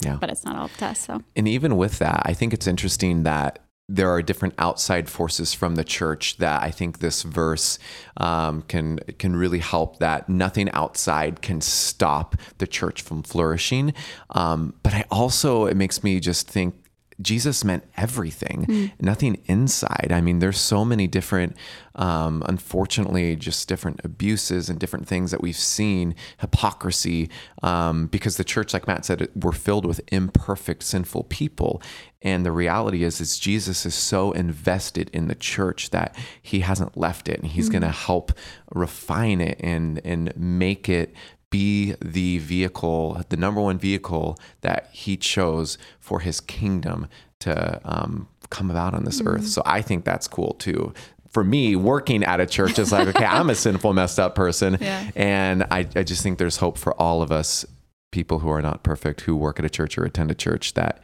yeah. 0.00 0.16
But 0.20 0.30
it's 0.30 0.44
not 0.44 0.56
all 0.56 0.64
up 0.66 0.76
to 0.78 0.86
us. 0.86 1.00
So. 1.00 1.22
And 1.36 1.48
even 1.48 1.76
with 1.76 1.98
that, 1.98 2.22
I 2.24 2.34
think 2.34 2.52
it's 2.52 2.66
interesting 2.66 3.24
that 3.24 3.60
there 3.88 4.10
are 4.10 4.20
different 4.20 4.54
outside 4.58 5.08
forces 5.08 5.54
from 5.54 5.74
the 5.74 5.84
church 5.84 6.36
that 6.36 6.62
I 6.62 6.70
think 6.70 6.98
this 6.98 7.22
verse 7.22 7.78
um, 8.18 8.62
can 8.62 8.98
can 9.18 9.34
really 9.34 9.60
help. 9.60 9.98
That 9.98 10.28
nothing 10.28 10.70
outside 10.72 11.40
can 11.40 11.62
stop 11.62 12.36
the 12.58 12.66
church 12.66 13.00
from 13.00 13.22
flourishing. 13.22 13.94
Um, 14.30 14.74
but 14.82 14.92
I 14.92 15.04
also 15.10 15.66
it 15.66 15.76
makes 15.76 16.04
me 16.04 16.20
just 16.20 16.48
think 16.48 16.74
Jesus 17.20 17.64
meant 17.64 17.84
everything, 17.96 18.66
mm. 18.66 18.92
nothing 19.00 19.42
inside. 19.46 20.10
I 20.12 20.20
mean, 20.20 20.38
there's 20.38 20.60
so 20.60 20.84
many 20.84 21.08
different, 21.08 21.56
um, 21.96 22.44
unfortunately, 22.46 23.34
just 23.34 23.68
different 23.68 24.00
abuses 24.04 24.70
and 24.70 24.78
different 24.78 25.08
things 25.08 25.32
that 25.32 25.40
we've 25.40 25.56
seen, 25.56 26.14
hypocrisy, 26.38 27.28
um, 27.62 28.06
because 28.06 28.36
the 28.36 28.44
church, 28.44 28.72
like 28.72 28.86
Matt 28.86 29.04
said, 29.04 29.28
we're 29.34 29.52
filled 29.52 29.84
with 29.84 30.00
imperfect, 30.12 30.84
sinful 30.84 31.24
people. 31.24 31.82
And 32.22 32.44
the 32.46 32.52
reality 32.52 33.02
is, 33.02 33.20
is 33.20 33.38
Jesus 33.38 33.84
is 33.86 33.94
so 33.94 34.32
invested 34.32 35.10
in 35.12 35.28
the 35.28 35.34
church 35.34 35.90
that 35.90 36.16
he 36.40 36.60
hasn't 36.60 36.96
left 36.96 37.28
it, 37.28 37.40
and 37.40 37.50
he's 37.50 37.68
mm. 37.68 37.72
going 37.72 37.82
to 37.82 37.88
help 37.88 38.32
refine 38.74 39.40
it 39.40 39.58
and 39.60 40.00
and 40.04 40.32
make 40.36 40.88
it 40.88 41.14
be 41.50 41.94
the 42.02 42.38
vehicle, 42.38 43.22
the 43.28 43.36
number 43.36 43.60
one 43.60 43.78
vehicle 43.78 44.38
that 44.60 44.88
he 44.92 45.16
chose 45.16 45.78
for 46.00 46.20
his 46.20 46.40
kingdom 46.40 47.08
to 47.40 47.80
um, 47.84 48.28
come 48.50 48.70
about 48.70 48.94
on 48.94 49.04
this 49.04 49.18
mm-hmm. 49.18 49.28
earth. 49.28 49.46
So 49.46 49.62
I 49.64 49.82
think 49.82 50.04
that's 50.04 50.28
cool 50.28 50.54
too. 50.54 50.92
For 51.30 51.44
me, 51.44 51.76
working 51.76 52.24
at 52.24 52.40
a 52.40 52.46
church 52.46 52.78
is 52.78 52.90
like, 52.90 53.08
okay, 53.08 53.24
I'm 53.24 53.50
a 53.50 53.54
sinful, 53.54 53.92
messed 53.92 54.18
up 54.18 54.34
person. 54.34 54.78
Yeah. 54.80 55.10
And 55.14 55.64
I, 55.70 55.86
I 55.94 56.02
just 56.02 56.22
think 56.22 56.38
there's 56.38 56.56
hope 56.56 56.78
for 56.78 56.94
all 57.00 57.22
of 57.22 57.30
us, 57.30 57.64
people 58.10 58.38
who 58.40 58.48
are 58.50 58.62
not 58.62 58.82
perfect, 58.82 59.22
who 59.22 59.36
work 59.36 59.58
at 59.58 59.64
a 59.64 59.70
church 59.70 59.98
or 59.98 60.04
attend 60.04 60.30
a 60.30 60.34
church, 60.34 60.74
that 60.74 61.00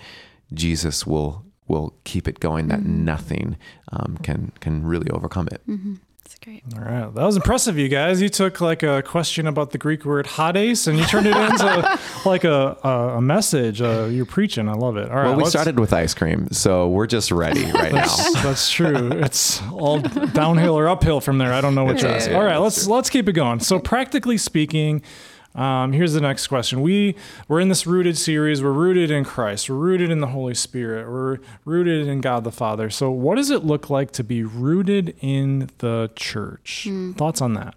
Jesus 0.53 1.07
will 1.07 1.45
will 1.67 1.95
keep 2.05 2.29
it 2.29 2.41
going, 2.41 2.69
that 2.69 2.81
mm-hmm. 2.81 3.05
nothing 3.07 3.57
um, 3.91 4.19
can 4.23 4.53
can 4.61 4.85
really 4.85 5.11
overcome 5.11 5.49
it. 5.51 5.63
Mm-hmm. 5.67 5.95
That's 6.25 6.39
great. 6.39 6.63
All 6.75 6.83
right. 6.83 7.15
That 7.15 7.25
was 7.25 7.37
impressive, 7.37 7.77
you 7.77 7.89
guys. 7.89 8.23
You 8.23 8.31
took 8.31 8.63
like 8.63 8.83
a 8.83 9.03
question 9.03 9.47
about 9.47 9.73
the 9.73 9.79
Greek 9.79 10.07
word 10.07 10.27
hades 10.27 10.87
and 10.87 10.99
you 10.99 11.05
turned 11.05 11.27
it 11.27 11.37
into 11.37 11.99
like 12.25 12.45
a, 12.45 12.79
a, 12.83 12.89
a 13.19 13.21
message. 13.21 13.83
Uh, 13.83 14.09
you're 14.11 14.25
preaching. 14.25 14.67
I 14.67 14.73
love 14.73 14.97
it. 14.97 15.11
All 15.11 15.17
right. 15.17 15.27
Well, 15.27 15.37
we 15.37 15.45
started 15.45 15.79
with 15.79 15.93
ice 15.93 16.15
cream, 16.15 16.49
so 16.51 16.89
we're 16.89 17.07
just 17.07 17.31
ready 17.31 17.71
right 17.73 17.93
that's, 17.93 18.35
now. 18.35 18.43
That's 18.43 18.71
true. 18.71 19.13
It's 19.13 19.61
all 19.71 20.01
downhill 20.01 20.79
or 20.79 20.89
uphill 20.89 21.21
from 21.21 21.37
there. 21.37 21.53
I 21.53 21.61
don't 21.61 21.75
know 21.75 21.85
what 21.85 21.97
which 21.97 22.05
is. 22.05 22.29
All 22.29 22.43
right. 22.43 22.57
Let's, 22.57 22.87
let's 22.87 23.11
keep 23.11 23.29
it 23.29 23.33
going. 23.35 23.61
So, 23.61 23.79
practically 23.95 24.39
speaking, 24.39 25.03
um, 25.55 25.93
here's 25.93 26.13
the 26.13 26.21
next 26.21 26.49
question. 26.49 26.81
We 26.81 27.15
we're 27.47 27.61
in 27.61 27.69
this 27.69 27.87
rooted 27.87 28.19
series. 28.19 28.63
We're 28.63 28.73
rooted 28.73 29.11
in 29.11 29.25
Christ. 29.25 29.71
We're 29.71 29.77
rooted 29.77 30.11
in 30.11 30.21
the 30.21 30.29
Holy 30.29 30.55
Spirit. 30.55 31.09
We're 31.09 31.39
rooted 31.65 32.09
in 32.09 32.21
God 32.21 32.45
the 32.45 32.53
Father. 32.53 32.91
So, 32.91 33.11
what 33.11 33.37
does 33.37 33.51
it 33.51 33.65
look 33.65 33.89
like 33.89 34.11
to 34.13 34.25
be 34.25 34.43
rooted 34.43 35.17
in 35.21 35.71
the 35.79 36.11
church? 36.17 36.87
Mm. 36.89 37.17
Thoughts 37.17 37.41
on 37.41 37.55
that? 37.55 37.77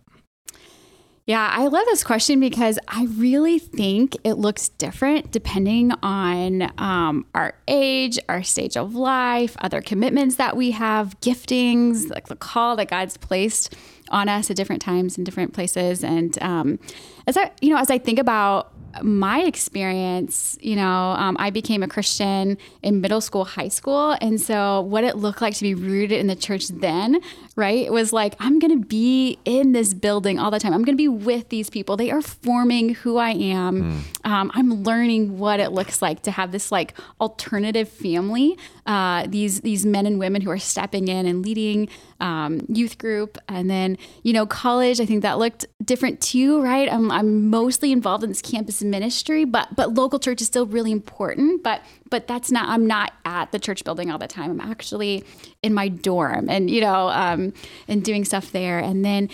Yeah, 1.27 1.49
I 1.51 1.67
love 1.67 1.83
this 1.87 2.05
question 2.05 2.39
because 2.39 2.79
I 2.87 3.05
really 3.17 3.59
think 3.59 4.15
it 4.23 4.35
looks 4.35 4.69
different 4.69 5.29
depending 5.29 5.91
on 6.01 6.71
um, 6.77 7.25
our 7.35 7.53
age, 7.67 8.17
our 8.29 8.43
stage 8.43 8.77
of 8.77 8.95
life, 8.95 9.57
other 9.59 9.81
commitments 9.81 10.37
that 10.37 10.55
we 10.55 10.71
have, 10.71 11.19
giftings, 11.19 12.09
like 12.09 12.27
the 12.27 12.37
call 12.37 12.77
that 12.77 12.87
God's 12.87 13.17
placed 13.17 13.75
on 14.09 14.29
us 14.29 14.49
at 14.49 14.55
different 14.55 14.81
times 14.81 15.17
in 15.17 15.23
different 15.23 15.53
places. 15.53 16.03
And 16.03 16.41
um, 16.41 16.79
as 17.25 17.37
I, 17.37 17.51
you 17.61 17.69
know, 17.69 17.77
as 17.77 17.89
I 17.89 17.97
think 17.97 18.19
about 18.19 18.71
my 19.03 19.41
experience, 19.41 20.57
you 20.61 20.75
know, 20.75 21.15
um, 21.17 21.37
I 21.39 21.49
became 21.49 21.83
a 21.83 21.87
Christian 21.87 22.57
in 22.81 23.01
middle 23.01 23.21
school, 23.21 23.45
high 23.45 23.67
school. 23.67 24.15
And 24.21 24.39
so, 24.39 24.81
what 24.81 25.03
it 25.03 25.17
looked 25.17 25.41
like 25.41 25.55
to 25.55 25.63
be 25.63 25.73
rooted 25.73 26.17
in 26.19 26.27
the 26.27 26.35
church 26.35 26.67
then, 26.67 27.21
right, 27.55 27.85
it 27.85 27.91
was 27.91 28.13
like, 28.13 28.35
I'm 28.39 28.59
going 28.59 28.79
to 28.79 28.85
be 28.85 29.39
in 29.45 29.71
this 29.71 29.93
building 29.93 30.39
all 30.39 30.51
the 30.51 30.59
time. 30.59 30.73
I'm 30.73 30.83
going 30.83 30.95
to 30.95 30.97
be 30.97 31.07
with 31.07 31.49
these 31.49 31.69
people. 31.69 31.97
They 31.97 32.11
are 32.11 32.21
forming 32.21 32.95
who 32.95 33.17
I 33.17 33.31
am. 33.31 34.03
Mm. 34.23 34.29
Um, 34.29 34.51
I'm 34.53 34.83
learning 34.83 35.37
what 35.37 35.59
it 35.59 35.71
looks 35.71 36.01
like 36.01 36.23
to 36.23 36.31
have 36.31 36.51
this 36.51 36.71
like 36.71 36.93
alternative 37.19 37.89
family. 37.89 38.57
Uh, 38.85 39.25
these 39.27 39.61
these 39.61 39.85
men 39.85 40.05
and 40.05 40.19
women 40.19 40.41
who 40.41 40.49
are 40.49 40.59
stepping 40.59 41.07
in 41.07 41.25
and 41.25 41.43
leading 41.43 41.89
um, 42.19 42.61
youth 42.69 42.97
group, 42.97 43.37
and 43.49 43.69
then 43.69 43.97
you 44.23 44.33
know 44.33 44.45
college. 44.45 44.99
I 44.99 45.05
think 45.05 45.21
that 45.23 45.37
looked 45.37 45.65
different 45.87 46.21
too, 46.21 46.61
right? 46.61 46.91
I'm, 46.91 47.09
I'm 47.09 47.49
mostly 47.49 47.91
involved 47.91 48.23
in 48.23 48.29
this 48.29 48.41
campus 48.41 48.83
ministry, 48.83 49.45
but 49.45 49.75
but 49.75 49.95
local 49.95 50.19
church 50.19 50.41
is 50.41 50.47
still 50.47 50.67
really 50.67 50.91
important. 50.91 51.63
But 51.63 51.81
but 52.11 52.27
that's 52.27 52.51
not. 52.51 52.69
I'm 52.69 52.85
not 52.85 53.13
at 53.25 53.51
the 53.51 53.57
church 53.57 53.83
building 53.83 54.11
all 54.11 54.19
the 54.19 54.27
time. 54.27 54.51
I'm 54.51 54.61
actually 54.61 55.23
in 55.63 55.73
my 55.73 55.87
dorm, 55.87 56.49
and 56.49 56.69
you 56.69 56.81
know, 56.81 57.09
um, 57.09 57.53
and 57.87 58.03
doing 58.03 58.23
stuff 58.23 58.51
there, 58.51 58.77
and 58.77 59.03
then. 59.03 59.29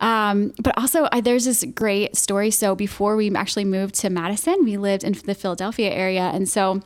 Um, 0.00 0.52
but 0.60 0.76
also, 0.76 1.04
uh, 1.04 1.20
there's 1.20 1.44
this 1.44 1.62
great 1.62 2.16
story. 2.16 2.50
So, 2.50 2.74
before 2.74 3.14
we 3.14 3.32
actually 3.36 3.64
moved 3.64 3.94
to 3.96 4.10
Madison, 4.10 4.64
we 4.64 4.76
lived 4.76 5.04
in 5.04 5.12
the 5.12 5.34
Philadelphia 5.34 5.90
area. 5.90 6.22
And 6.22 6.48
so, 6.48 6.82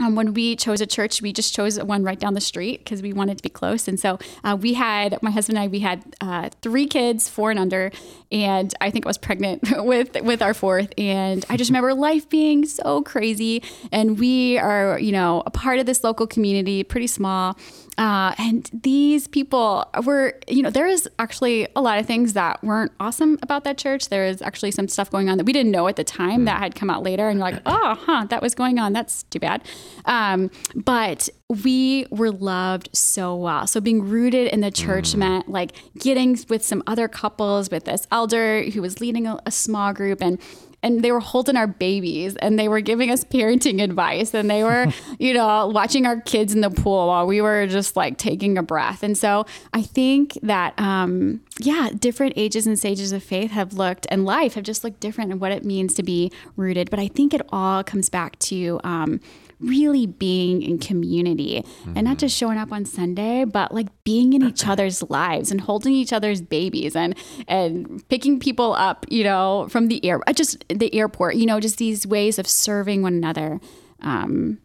um, 0.00 0.14
when 0.14 0.34
we 0.34 0.56
chose 0.56 0.80
a 0.80 0.86
church, 0.86 1.20
we 1.20 1.32
just 1.32 1.54
chose 1.54 1.80
one 1.82 2.04
right 2.04 2.18
down 2.18 2.34
the 2.34 2.40
street 2.40 2.84
because 2.84 3.02
we 3.02 3.12
wanted 3.12 3.38
to 3.38 3.42
be 3.42 3.48
close. 3.48 3.88
And 3.88 3.98
so 3.98 4.18
uh, 4.44 4.56
we 4.60 4.74
had 4.74 5.20
my 5.22 5.30
husband 5.30 5.58
and 5.58 5.64
I. 5.64 5.68
We 5.68 5.80
had 5.80 6.16
uh, 6.20 6.50
three 6.62 6.86
kids, 6.86 7.28
four 7.28 7.50
and 7.50 7.58
under, 7.58 7.90
and 8.30 8.74
I 8.80 8.90
think 8.90 9.06
I 9.06 9.08
was 9.08 9.18
pregnant 9.18 9.62
with 9.84 10.20
with 10.22 10.42
our 10.42 10.54
fourth. 10.54 10.92
And 10.96 11.44
I 11.48 11.56
just 11.56 11.70
remember 11.70 11.94
life 11.94 12.28
being 12.28 12.64
so 12.64 13.02
crazy. 13.02 13.62
And 13.90 14.18
we 14.18 14.58
are, 14.58 14.98
you 14.98 15.12
know, 15.12 15.42
a 15.46 15.50
part 15.50 15.78
of 15.78 15.86
this 15.86 16.04
local 16.04 16.26
community, 16.26 16.84
pretty 16.84 17.06
small. 17.06 17.56
Uh, 17.98 18.32
and 18.38 18.70
these 18.72 19.26
people 19.26 19.84
were, 20.04 20.38
you 20.46 20.62
know, 20.62 20.70
there 20.70 20.86
is 20.86 21.08
actually 21.18 21.66
a 21.74 21.80
lot 21.80 21.98
of 21.98 22.06
things 22.06 22.32
that 22.34 22.62
weren't 22.62 22.92
awesome 23.00 23.38
about 23.42 23.64
that 23.64 23.76
church. 23.76 24.08
There 24.08 24.24
is 24.24 24.40
actually 24.40 24.70
some 24.70 24.86
stuff 24.86 25.10
going 25.10 25.28
on 25.28 25.36
that 25.36 25.44
we 25.44 25.52
didn't 25.52 25.72
know 25.72 25.88
at 25.88 25.96
the 25.96 26.04
time 26.04 26.44
that 26.44 26.58
had 26.58 26.76
come 26.76 26.90
out 26.90 27.02
later. 27.02 27.28
And 27.28 27.40
you're 27.40 27.50
like, 27.50 27.60
oh, 27.66 27.98
huh, 28.00 28.26
that 28.30 28.40
was 28.40 28.54
going 28.54 28.78
on. 28.78 28.92
That's 28.92 29.24
too 29.24 29.40
bad. 29.40 29.64
Um, 30.04 30.50
but 30.76 31.28
we 31.48 32.06
were 32.10 32.30
loved 32.30 32.88
so 32.92 33.34
well. 33.34 33.66
So 33.66 33.80
being 33.80 34.02
rooted 34.02 34.46
in 34.48 34.60
the 34.60 34.70
church 34.70 35.14
mm. 35.14 35.18
meant 35.18 35.48
like 35.48 35.72
getting 35.98 36.38
with 36.48 36.64
some 36.64 36.84
other 36.86 37.08
couples, 37.08 37.68
with 37.68 37.84
this 37.84 38.06
elder 38.12 38.62
who 38.62 38.80
was 38.80 39.00
leading 39.00 39.26
a, 39.26 39.40
a 39.44 39.50
small 39.50 39.92
group 39.92 40.22
and 40.22 40.38
and 40.82 41.02
they 41.02 41.12
were 41.12 41.20
holding 41.20 41.56
our 41.56 41.66
babies 41.66 42.36
and 42.36 42.58
they 42.58 42.68
were 42.68 42.80
giving 42.80 43.10
us 43.10 43.24
parenting 43.24 43.82
advice 43.82 44.34
and 44.34 44.48
they 44.48 44.62
were, 44.62 44.86
you 45.18 45.34
know, 45.34 45.68
watching 45.68 46.06
our 46.06 46.20
kids 46.20 46.54
in 46.54 46.60
the 46.60 46.70
pool 46.70 47.08
while 47.08 47.26
we 47.26 47.40
were 47.40 47.66
just 47.66 47.96
like 47.96 48.16
taking 48.18 48.56
a 48.58 48.62
breath. 48.62 49.02
And 49.02 49.16
so 49.16 49.46
I 49.72 49.82
think 49.82 50.38
that, 50.42 50.74
um, 50.78 51.40
yeah, 51.58 51.90
different 51.96 52.34
ages 52.36 52.66
and 52.66 52.78
stages 52.78 53.12
of 53.12 53.22
faith 53.22 53.50
have 53.50 53.72
looked 53.72 54.06
and 54.10 54.24
life 54.24 54.54
have 54.54 54.64
just 54.64 54.84
looked 54.84 55.00
different 55.00 55.32
and 55.32 55.40
what 55.40 55.52
it 55.52 55.64
means 55.64 55.94
to 55.94 56.02
be 56.02 56.30
rooted. 56.56 56.88
But 56.90 57.00
I 57.00 57.08
think 57.08 57.34
it 57.34 57.42
all 57.50 57.82
comes 57.82 58.08
back 58.08 58.38
to 58.40 58.80
um, 58.84 59.20
really 59.60 60.06
being 60.06 60.62
in 60.62 60.78
community 60.78 61.64
mm-hmm. 61.64 61.94
and 61.96 62.04
not 62.04 62.18
just 62.18 62.36
showing 62.36 62.58
up 62.58 62.70
on 62.70 62.84
Sunday, 62.84 63.44
but 63.44 63.74
like 63.74 63.88
being 64.04 64.34
in 64.34 64.42
each 64.44 64.66
other's 64.66 65.02
lives 65.10 65.50
and 65.50 65.60
holding 65.60 65.94
each 65.94 66.12
other's 66.12 66.40
babies 66.40 66.94
and 66.94 67.16
and 67.48 68.08
picking 68.08 68.38
people 68.38 68.74
up, 68.74 69.04
you 69.08 69.24
know, 69.24 69.66
from 69.68 69.88
the 69.88 70.04
air, 70.04 70.20
uh, 70.28 70.32
just 70.32 70.64
the 70.68 70.94
airport, 70.94 71.34
you 71.34 71.46
know, 71.46 71.58
just 71.58 71.78
these 71.78 72.06
ways 72.06 72.38
of 72.38 72.46
serving 72.46 73.02
one 73.02 73.14
another. 73.14 73.60
Um, 74.00 74.58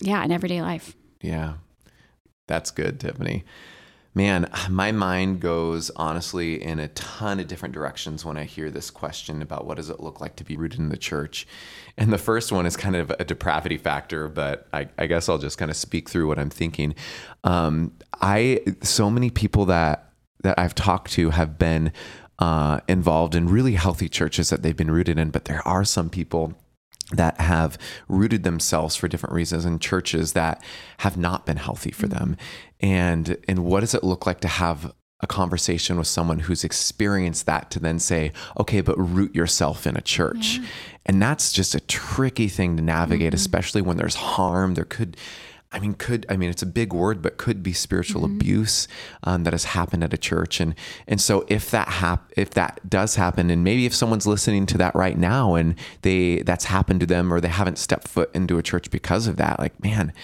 yeah, 0.00 0.24
in 0.24 0.32
everyday 0.32 0.62
life. 0.62 0.94
Yeah, 1.20 1.54
that's 2.46 2.70
good, 2.70 3.00
Tiffany. 3.00 3.44
Man, 4.16 4.48
my 4.70 4.92
mind 4.92 5.40
goes 5.40 5.90
honestly 5.94 6.62
in 6.62 6.78
a 6.78 6.88
ton 6.88 7.38
of 7.38 7.48
different 7.48 7.74
directions 7.74 8.24
when 8.24 8.38
I 8.38 8.44
hear 8.44 8.70
this 8.70 8.90
question 8.90 9.42
about 9.42 9.66
what 9.66 9.76
does 9.76 9.90
it 9.90 10.00
look 10.00 10.22
like 10.22 10.36
to 10.36 10.44
be 10.44 10.56
rooted 10.56 10.80
in 10.80 10.88
the 10.88 10.96
church. 10.96 11.46
And 11.98 12.10
the 12.10 12.16
first 12.16 12.50
one 12.50 12.64
is 12.64 12.78
kind 12.78 12.96
of 12.96 13.10
a 13.10 13.26
depravity 13.26 13.76
factor, 13.76 14.26
but 14.28 14.68
I, 14.72 14.88
I 14.96 15.06
guess 15.06 15.28
I'll 15.28 15.36
just 15.36 15.58
kind 15.58 15.70
of 15.70 15.76
speak 15.76 16.08
through 16.08 16.28
what 16.28 16.38
I'm 16.38 16.48
thinking. 16.48 16.94
Um, 17.44 17.92
I 18.22 18.62
so 18.80 19.10
many 19.10 19.28
people 19.28 19.66
that 19.66 20.12
that 20.44 20.58
I've 20.58 20.74
talked 20.74 21.12
to 21.12 21.28
have 21.28 21.58
been 21.58 21.92
uh, 22.38 22.80
involved 22.88 23.34
in 23.34 23.50
really 23.50 23.74
healthy 23.74 24.08
churches 24.08 24.48
that 24.48 24.62
they've 24.62 24.76
been 24.76 24.90
rooted 24.90 25.18
in, 25.18 25.28
but 25.28 25.44
there 25.44 25.60
are 25.68 25.84
some 25.84 26.08
people 26.08 26.54
that 27.12 27.40
have 27.40 27.78
rooted 28.08 28.42
themselves 28.42 28.96
for 28.96 29.06
different 29.06 29.34
reasons 29.34 29.64
in 29.64 29.78
churches 29.78 30.32
that 30.32 30.62
have 30.98 31.16
not 31.16 31.46
been 31.46 31.56
healthy 31.56 31.92
for 31.92 32.08
them 32.08 32.36
and 32.80 33.36
and 33.46 33.60
what 33.64 33.80
does 33.80 33.94
it 33.94 34.02
look 34.02 34.26
like 34.26 34.40
to 34.40 34.48
have 34.48 34.92
a 35.20 35.26
conversation 35.26 35.96
with 35.96 36.06
someone 36.06 36.40
who's 36.40 36.64
experienced 36.64 37.46
that 37.46 37.70
to 37.70 37.78
then 37.78 37.98
say 37.98 38.32
okay 38.58 38.80
but 38.80 38.98
root 38.98 39.34
yourself 39.34 39.86
in 39.86 39.96
a 39.96 40.00
church 40.00 40.58
yeah. 40.58 40.66
and 41.06 41.22
that's 41.22 41.52
just 41.52 41.74
a 41.74 41.80
tricky 41.80 42.48
thing 42.48 42.76
to 42.76 42.82
navigate 42.82 43.28
mm-hmm. 43.28 43.36
especially 43.36 43.80
when 43.80 43.96
there's 43.96 44.16
harm 44.16 44.74
there 44.74 44.84
could 44.84 45.16
I 45.76 45.78
mean, 45.78 45.92
could 45.92 46.24
I 46.30 46.38
mean 46.38 46.48
it's 46.48 46.62
a 46.62 46.66
big 46.66 46.94
word, 46.94 47.20
but 47.20 47.36
could 47.36 47.62
be 47.62 47.74
spiritual 47.74 48.22
mm-hmm. 48.22 48.36
abuse 48.36 48.88
um, 49.24 49.44
that 49.44 49.52
has 49.52 49.64
happened 49.64 50.02
at 50.02 50.14
a 50.14 50.18
church, 50.18 50.58
and 50.58 50.74
and 51.06 51.20
so 51.20 51.44
if 51.48 51.70
that 51.70 51.88
hap- 51.88 52.32
if 52.34 52.50
that 52.50 52.80
does 52.88 53.16
happen, 53.16 53.50
and 53.50 53.62
maybe 53.62 53.84
if 53.84 53.94
someone's 53.94 54.26
listening 54.26 54.64
to 54.66 54.78
that 54.78 54.94
right 54.94 55.18
now, 55.18 55.54
and 55.54 55.74
they 56.00 56.38
that's 56.38 56.64
happened 56.64 57.00
to 57.00 57.06
them, 57.06 57.30
or 57.30 57.42
they 57.42 57.48
haven't 57.48 57.76
stepped 57.76 58.08
foot 58.08 58.30
into 58.34 58.56
a 58.56 58.62
church 58.62 58.90
because 58.90 59.26
of 59.26 59.36
that, 59.36 59.58
like 59.58 59.78
man, 59.84 60.14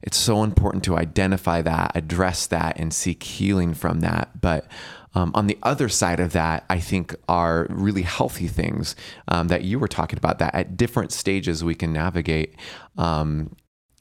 it's 0.00 0.16
so 0.16 0.44
important 0.44 0.84
to 0.84 0.96
identify 0.96 1.60
that, 1.60 1.90
address 1.96 2.46
that, 2.46 2.78
and 2.78 2.94
seek 2.94 3.24
healing 3.24 3.74
from 3.74 4.00
that. 4.00 4.40
But 4.40 4.68
um, 5.14 5.32
on 5.34 5.48
the 5.48 5.58
other 5.64 5.88
side 5.88 6.20
of 6.20 6.32
that, 6.34 6.64
I 6.70 6.78
think 6.78 7.16
are 7.28 7.66
really 7.68 8.02
healthy 8.02 8.46
things 8.46 8.94
um, 9.26 9.48
that 9.48 9.64
you 9.64 9.80
were 9.80 9.88
talking 9.88 10.18
about. 10.18 10.38
That 10.38 10.54
at 10.54 10.76
different 10.76 11.10
stages 11.10 11.64
we 11.64 11.74
can 11.74 11.92
navigate. 11.92 12.54
Um, 12.96 13.56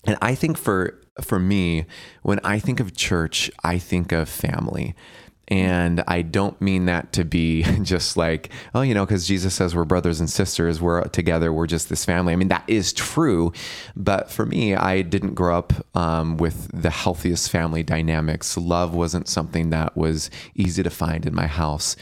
and 0.05 0.17
I 0.21 0.35
think 0.35 0.57
for 0.57 0.99
for 1.21 1.39
me, 1.39 1.85
when 2.21 2.39
I 2.43 2.59
think 2.59 2.79
of 2.79 2.95
church, 2.95 3.51
I 3.63 3.77
think 3.77 4.11
of 4.11 4.29
family. 4.29 4.95
And 5.51 6.03
I 6.07 6.21
don't 6.21 6.61
mean 6.61 6.85
that 6.85 7.11
to 7.13 7.25
be 7.25 7.63
just 7.81 8.15
like, 8.15 8.51
oh, 8.75 8.81
you 8.81 8.93
know, 8.93 9.05
because 9.05 9.27
Jesus 9.27 9.55
says 9.55 9.75
we're 9.75 9.83
brothers 9.83 10.19
and 10.19 10.29
sisters, 10.29 10.79
we're 10.79 11.03
together, 11.05 11.51
we're 11.51 11.65
just 11.65 11.89
this 11.89 12.05
family. 12.05 12.33
I 12.33 12.35
mean, 12.35 12.49
that 12.49 12.63
is 12.67 12.93
true. 12.93 13.51
But 13.95 14.29
for 14.29 14.45
me, 14.45 14.75
I 14.75 15.01
didn't 15.01 15.33
grow 15.33 15.57
up 15.57 15.73
um, 15.95 16.37
with 16.37 16.69
the 16.71 16.91
healthiest 16.91 17.49
family 17.49 17.81
dynamics. 17.81 18.57
Love 18.57 18.93
wasn't 18.93 19.27
something 19.27 19.71
that 19.71 19.97
was 19.97 20.29
easy 20.53 20.83
to 20.83 20.89
find 20.91 21.25
in 21.25 21.33
my 21.33 21.47
house. 21.47 21.95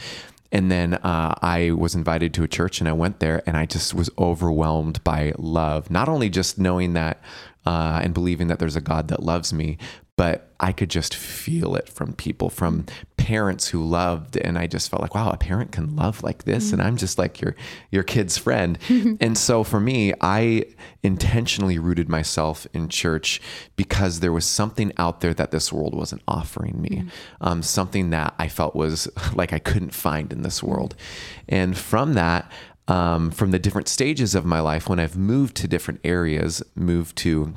And 0.50 0.70
then 0.70 0.94
uh, 0.94 1.34
I 1.42 1.72
was 1.72 1.94
invited 1.94 2.32
to 2.34 2.42
a 2.42 2.48
church 2.48 2.80
and 2.80 2.88
I 2.88 2.92
went 2.92 3.20
there 3.20 3.42
and 3.46 3.56
I 3.56 3.66
just 3.66 3.94
was 3.94 4.08
overwhelmed 4.18 5.02
by 5.04 5.32
love. 5.36 5.90
Not 5.90 6.08
only 6.08 6.30
just 6.30 6.58
knowing 6.58 6.94
that 6.94 7.20
uh, 7.66 8.00
and 8.02 8.14
believing 8.14 8.46
that 8.46 8.58
there's 8.58 8.76
a 8.76 8.80
God 8.80 9.08
that 9.08 9.22
loves 9.22 9.52
me, 9.52 9.76
but 10.18 10.50
I 10.58 10.72
could 10.72 10.90
just 10.90 11.14
feel 11.14 11.76
it 11.76 11.88
from 11.88 12.12
people, 12.12 12.50
from 12.50 12.86
parents 13.16 13.68
who 13.68 13.84
loved, 13.84 14.36
and 14.36 14.58
I 14.58 14.66
just 14.66 14.90
felt 14.90 15.00
like, 15.00 15.14
wow, 15.14 15.30
a 15.30 15.36
parent 15.36 15.70
can 15.70 15.94
love 15.94 16.24
like 16.24 16.42
this, 16.42 16.66
mm-hmm. 16.66 16.80
and 16.80 16.82
I'm 16.82 16.96
just 16.96 17.18
like 17.18 17.40
your 17.40 17.54
your 17.92 18.02
kid's 18.02 18.36
friend. 18.36 18.78
and 19.20 19.38
so 19.38 19.62
for 19.62 19.78
me, 19.78 20.12
I 20.20 20.64
intentionally 21.04 21.78
rooted 21.78 22.08
myself 22.08 22.66
in 22.74 22.88
church 22.88 23.40
because 23.76 24.18
there 24.18 24.32
was 24.32 24.44
something 24.44 24.92
out 24.98 25.20
there 25.20 25.34
that 25.34 25.52
this 25.52 25.72
world 25.72 25.94
wasn't 25.94 26.22
offering 26.26 26.82
me, 26.82 26.88
mm-hmm. 26.88 27.08
um, 27.40 27.62
something 27.62 28.10
that 28.10 28.34
I 28.40 28.48
felt 28.48 28.74
was 28.74 29.08
like 29.36 29.52
I 29.52 29.60
couldn't 29.60 29.94
find 29.94 30.32
in 30.32 30.42
this 30.42 30.64
world, 30.64 30.96
and 31.48 31.78
from 31.78 32.14
that. 32.14 32.50
Um, 32.88 33.30
from 33.30 33.50
the 33.50 33.58
different 33.58 33.86
stages 33.86 34.34
of 34.34 34.46
my 34.46 34.60
life, 34.60 34.88
when 34.88 34.98
I've 34.98 35.14
moved 35.14 35.58
to 35.58 35.68
different 35.68 36.00
areas, 36.04 36.62
moved 36.74 37.16
to 37.16 37.52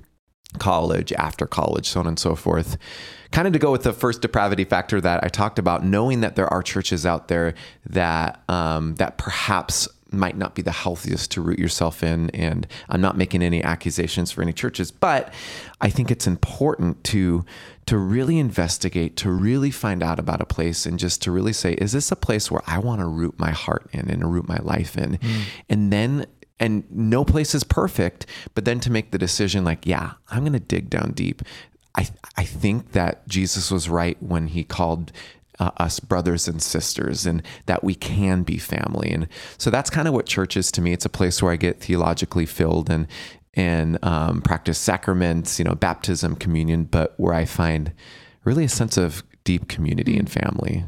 college, 0.59 1.13
after 1.13 1.45
college, 1.47 1.87
so 1.87 1.99
on 1.99 2.07
and 2.07 2.19
so 2.19 2.35
forth. 2.35 2.77
Kind 3.31 3.47
of 3.47 3.53
to 3.53 3.59
go 3.59 3.71
with 3.71 3.83
the 3.83 3.93
first 3.93 4.21
depravity 4.21 4.65
factor 4.65 4.99
that 4.99 5.23
I 5.23 5.29
talked 5.29 5.57
about, 5.57 5.85
knowing 5.85 6.21
that 6.21 6.35
there 6.35 6.51
are 6.51 6.61
churches 6.61 7.05
out 7.05 7.29
there 7.29 7.53
that 7.89 8.41
um, 8.49 8.95
that 8.95 9.17
perhaps 9.17 9.87
might 10.11 10.37
not 10.37 10.55
be 10.55 10.61
the 10.61 10.71
healthiest 10.71 11.31
to 11.31 11.41
root 11.41 11.57
yourself 11.57 12.03
in. 12.03 12.29
And 12.31 12.67
I'm 12.89 12.99
not 12.99 13.17
making 13.17 13.41
any 13.41 13.63
accusations 13.63 14.29
for 14.29 14.41
any 14.41 14.51
churches, 14.51 14.91
but 14.91 15.33
I 15.79 15.89
think 15.89 16.11
it's 16.11 16.27
important 16.27 17.03
to 17.05 17.45
to 17.87 17.97
really 17.97 18.37
investigate, 18.37 19.17
to 19.17 19.31
really 19.31 19.71
find 19.71 20.03
out 20.03 20.19
about 20.19 20.39
a 20.39 20.45
place, 20.45 20.85
and 20.85 20.99
just 20.99 21.21
to 21.23 21.31
really 21.31 21.53
say, 21.53 21.73
is 21.73 21.93
this 21.93 22.11
a 22.11 22.15
place 22.15 22.51
where 22.51 22.61
I 22.67 22.77
want 22.77 22.99
to 22.99 23.07
root 23.07 23.39
my 23.39 23.51
heart 23.51 23.87
in 23.91 24.09
and 24.09 24.31
root 24.31 24.47
my 24.47 24.59
life 24.61 24.97
in? 24.97 25.17
Mm. 25.17 25.41
And 25.69 25.93
then 25.93 26.25
and 26.61 26.85
no 26.89 27.25
place 27.25 27.53
is 27.53 27.65
perfect 27.65 28.25
but 28.55 28.63
then 28.63 28.79
to 28.79 28.89
make 28.89 29.11
the 29.11 29.17
decision 29.17 29.65
like 29.65 29.85
yeah 29.85 30.13
i'm 30.29 30.41
going 30.43 30.53
to 30.53 30.59
dig 30.59 30.89
down 30.89 31.11
deep. 31.11 31.41
I 31.95 32.07
i 32.37 32.45
think 32.45 32.93
that 32.93 33.27
jesus 33.27 33.69
was 33.69 33.89
right 33.89 34.21
when 34.23 34.47
he 34.47 34.63
called 34.63 35.11
uh, 35.59 35.69
us 35.77 35.99
brothers 35.99 36.47
and 36.47 36.61
sisters 36.61 37.25
and 37.25 37.43
that 37.67 37.83
we 37.83 37.93
can 37.93 38.41
be 38.41 38.57
family. 38.57 39.11
And 39.11 39.27
so 39.59 39.69
that's 39.69 39.91
kind 39.91 40.07
of 40.07 40.13
what 40.13 40.25
church 40.25 40.57
is 40.57 40.71
to 40.71 40.81
me. 40.81 40.91
It's 40.91 41.05
a 41.05 41.09
place 41.09 41.41
where 41.41 41.51
i 41.51 41.55
get 41.55 41.79
theologically 41.79 42.47
filled 42.47 42.89
and 42.89 43.05
and 43.53 44.03
um, 44.03 44.41
practice 44.41 44.77
sacraments 44.77 45.59
you 45.59 45.65
know 45.65 45.75
baptism 45.75 46.35
communion 46.35 46.85
but 46.85 47.13
where 47.17 47.33
i 47.33 47.45
find 47.45 47.91
really 48.43 48.65
a 48.65 48.69
sense 48.69 48.97
of 48.97 49.23
deep 49.43 49.67
community 49.67 50.17
and 50.17 50.31
family 50.31 50.85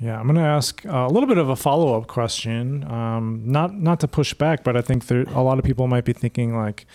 yeah, 0.00 0.18
I'm 0.18 0.24
going 0.24 0.36
to 0.36 0.42
ask 0.42 0.84
a 0.84 1.06
little 1.06 1.28
bit 1.28 1.38
of 1.38 1.48
a 1.48 1.56
follow 1.56 1.96
up 1.96 2.08
question. 2.08 2.84
Um, 2.90 3.42
not 3.44 3.74
not 3.74 4.00
to 4.00 4.08
push 4.08 4.34
back, 4.34 4.64
but 4.64 4.76
I 4.76 4.80
think 4.80 5.06
there, 5.06 5.22
a 5.34 5.42
lot 5.42 5.58
of 5.58 5.64
people 5.64 5.86
might 5.86 6.04
be 6.04 6.12
thinking 6.12 6.56
like, 6.56 6.86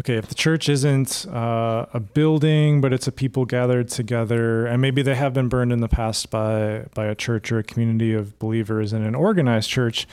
okay, 0.00 0.16
if 0.16 0.26
the 0.26 0.34
church 0.34 0.68
isn't 0.68 1.24
uh, 1.28 1.86
a 1.94 2.00
building, 2.00 2.80
but 2.80 2.92
it's 2.92 3.06
a 3.06 3.12
people 3.12 3.44
gathered 3.44 3.88
together, 3.88 4.66
and 4.66 4.82
maybe 4.82 5.02
they 5.02 5.14
have 5.14 5.32
been 5.32 5.48
burned 5.48 5.72
in 5.72 5.80
the 5.80 5.88
past 5.88 6.30
by 6.30 6.86
by 6.94 7.06
a 7.06 7.14
church 7.14 7.52
or 7.52 7.60
a 7.60 7.62
community 7.62 8.12
of 8.12 8.36
believers 8.40 8.92
in 8.92 9.02
an 9.02 9.14
organized 9.14 9.70
church, 9.70 10.08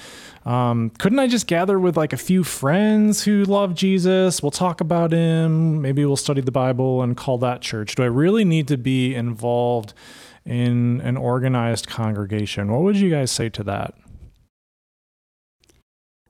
um, 0.45 0.91
couldn't 0.99 1.19
I 1.19 1.27
just 1.27 1.47
gather 1.47 1.79
with 1.79 1.97
like 1.97 2.13
a 2.13 2.17
few 2.17 2.43
friends 2.43 3.23
who 3.23 3.43
love 3.43 3.73
Jesus? 3.73 4.43
We'll 4.43 4.51
talk 4.51 4.81
about 4.81 5.11
him. 5.11 5.81
Maybe 5.81 6.05
we'll 6.05 6.15
study 6.15 6.41
the 6.41 6.51
Bible 6.51 7.01
and 7.01 7.17
call 7.17 7.39
that 7.39 7.61
church. 7.61 7.95
Do 7.95 8.03
I 8.03 8.07
really 8.07 8.45
need 8.45 8.67
to 8.67 8.77
be 8.77 9.15
involved? 9.15 9.93
In 10.49 10.99
an 11.01 11.15
organized 11.15 11.87
congregation. 11.87 12.71
What 12.71 12.81
would 12.81 12.97
you 12.97 13.11
guys 13.11 13.31
say 13.31 13.49
to 13.49 13.63
that? 13.65 13.93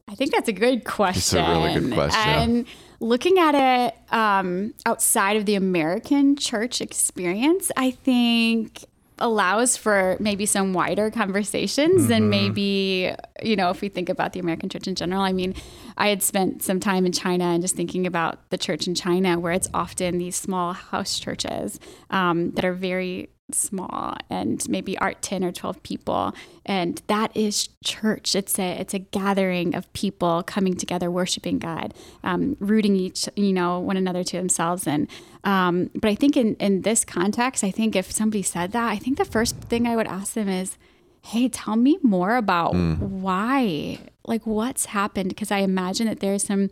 I 0.09 0.15
think 0.15 0.31
that's 0.31 0.49
a 0.49 0.53
good 0.53 0.83
question. 0.83 1.39
It's 1.39 1.47
a 1.47 1.51
really 1.51 1.79
good 1.79 1.93
question. 1.93 2.29
And 2.29 2.65
looking 2.99 3.39
at 3.39 3.55
it 3.55 3.95
um, 4.11 4.73
outside 4.85 5.37
of 5.37 5.45
the 5.45 5.55
American 5.55 6.35
church 6.35 6.81
experience, 6.81 7.71
I 7.77 7.91
think 7.91 8.83
allows 9.19 9.77
for 9.77 10.17
maybe 10.19 10.45
some 10.45 10.73
wider 10.73 11.11
conversations 11.11 12.01
mm-hmm. 12.01 12.07
than 12.07 12.29
maybe, 12.29 13.13
you 13.43 13.55
know, 13.55 13.69
if 13.69 13.81
we 13.81 13.89
think 13.89 14.09
about 14.09 14.33
the 14.33 14.39
American 14.39 14.67
church 14.69 14.87
in 14.87 14.95
general. 14.95 15.21
I 15.21 15.31
mean, 15.31 15.53
I 15.97 16.07
had 16.07 16.23
spent 16.23 16.63
some 16.63 16.79
time 16.79 17.05
in 17.05 17.11
China 17.11 17.45
and 17.45 17.61
just 17.61 17.75
thinking 17.75 18.07
about 18.07 18.49
the 18.49 18.57
church 18.57 18.87
in 18.87 18.95
China, 18.95 19.39
where 19.39 19.53
it's 19.53 19.69
often 19.73 20.17
these 20.17 20.35
small 20.35 20.73
house 20.73 21.19
churches 21.19 21.79
um, 22.09 22.51
that 22.51 22.65
are 22.65 22.73
very 22.73 23.29
small 23.55 24.15
and 24.29 24.67
maybe 24.69 24.97
art 24.99 25.21
10 25.21 25.43
or 25.43 25.51
12 25.51 25.81
people. 25.83 26.33
And 26.65 27.01
that 27.07 27.35
is 27.35 27.69
church. 27.83 28.35
It's 28.35 28.59
a 28.59 28.79
it's 28.79 28.93
a 28.93 28.99
gathering 28.99 29.75
of 29.75 29.91
people 29.93 30.43
coming 30.43 30.75
together 30.75 31.09
worshiping 31.09 31.59
god 31.59 31.93
um, 32.23 32.57
rooting 32.59 32.95
each 32.95 33.27
you 33.35 33.53
know 33.53 33.79
one 33.79 33.97
another 33.97 34.23
to 34.23 34.37
themselves. 34.37 34.87
And 34.87 35.07
um, 35.43 35.89
but 35.95 36.09
i 36.09 36.15
think 36.15 36.35
in 36.35 36.55
in 36.55 36.81
this 36.81 37.05
context 37.05 37.63
i 37.63 37.71
think 37.71 37.95
if 37.95 38.11
somebody 38.11 38.43
said 38.43 38.73
that 38.73 38.89
i 38.89 38.97
think 38.97 39.17
the 39.17 39.25
first 39.25 39.55
thing 39.55 39.87
i 39.87 39.95
would 39.95 40.07
ask 40.07 40.33
them 40.33 40.49
is 40.49 40.77
hey 41.21 41.47
tell 41.47 41.75
me 41.75 41.97
more 42.01 42.35
about 42.35 42.73
mm. 42.73 42.97
why 42.99 43.99
like 44.25 44.45
what's 44.45 44.85
happened? 44.85 45.29
Because 45.29 45.51
i 45.51 45.59
imagine 45.59 46.07
that 46.07 46.19
there's 46.19 46.43
some 46.43 46.69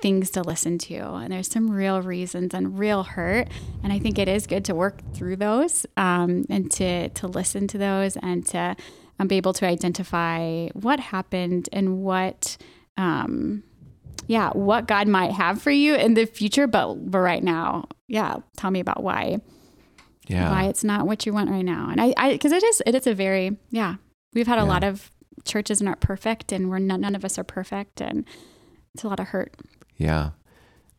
things 0.00 0.30
to 0.30 0.42
listen 0.42 0.76
to 0.78 0.94
and 0.94 1.32
there's 1.32 1.48
some 1.50 1.70
real 1.70 2.02
reasons 2.02 2.52
and 2.54 2.78
real 2.78 3.02
hurt 3.02 3.48
and 3.82 3.92
i 3.92 3.98
think 3.98 4.18
it 4.18 4.28
is 4.28 4.46
good 4.46 4.64
to 4.64 4.74
work 4.74 5.00
through 5.14 5.36
those 5.36 5.86
um, 5.96 6.44
and 6.50 6.70
to 6.70 7.08
to 7.10 7.26
listen 7.26 7.66
to 7.66 7.78
those 7.78 8.16
and 8.18 8.44
to 8.46 8.76
um, 9.18 9.26
be 9.26 9.36
able 9.36 9.52
to 9.54 9.66
identify 9.66 10.68
what 10.74 11.00
happened 11.00 11.68
and 11.72 12.02
what 12.02 12.56
um, 12.98 13.62
yeah, 14.28 14.50
what 14.50 14.88
God 14.88 15.06
might 15.06 15.30
have 15.32 15.62
for 15.62 15.70
you 15.70 15.94
in 15.94 16.14
the 16.14 16.24
future, 16.26 16.66
but 16.66 16.94
but 17.10 17.18
right 17.20 17.42
now, 17.44 17.84
yeah, 18.08 18.36
tell 18.56 18.70
me 18.72 18.80
about 18.80 19.02
why. 19.02 19.38
Yeah. 20.26 20.50
Why 20.50 20.64
it's 20.64 20.82
not 20.82 21.06
what 21.06 21.24
you 21.26 21.32
want 21.32 21.48
right 21.50 21.64
now. 21.64 21.88
And 21.90 22.00
I 22.00 22.12
I 22.16 22.32
because 22.32 22.50
it 22.52 22.64
is 22.64 22.82
it 22.84 22.94
is 22.94 23.06
a 23.06 23.14
very 23.14 23.56
yeah. 23.70 23.96
We've 24.34 24.46
had 24.48 24.58
a 24.58 24.62
Yeah. 24.62 24.68
lot 24.68 24.82
of 24.84 25.10
churches 25.44 25.80
aren't 25.80 26.00
perfect 26.00 26.50
and 26.50 26.68
we're 26.70 26.80
none, 26.80 27.02
none 27.02 27.14
of 27.14 27.24
us 27.24 27.38
are 27.38 27.44
perfect 27.44 28.00
and 28.00 28.24
it's 28.94 29.04
a 29.04 29.08
lot 29.08 29.20
of 29.20 29.28
hurt. 29.28 29.54
Yeah. 29.96 30.30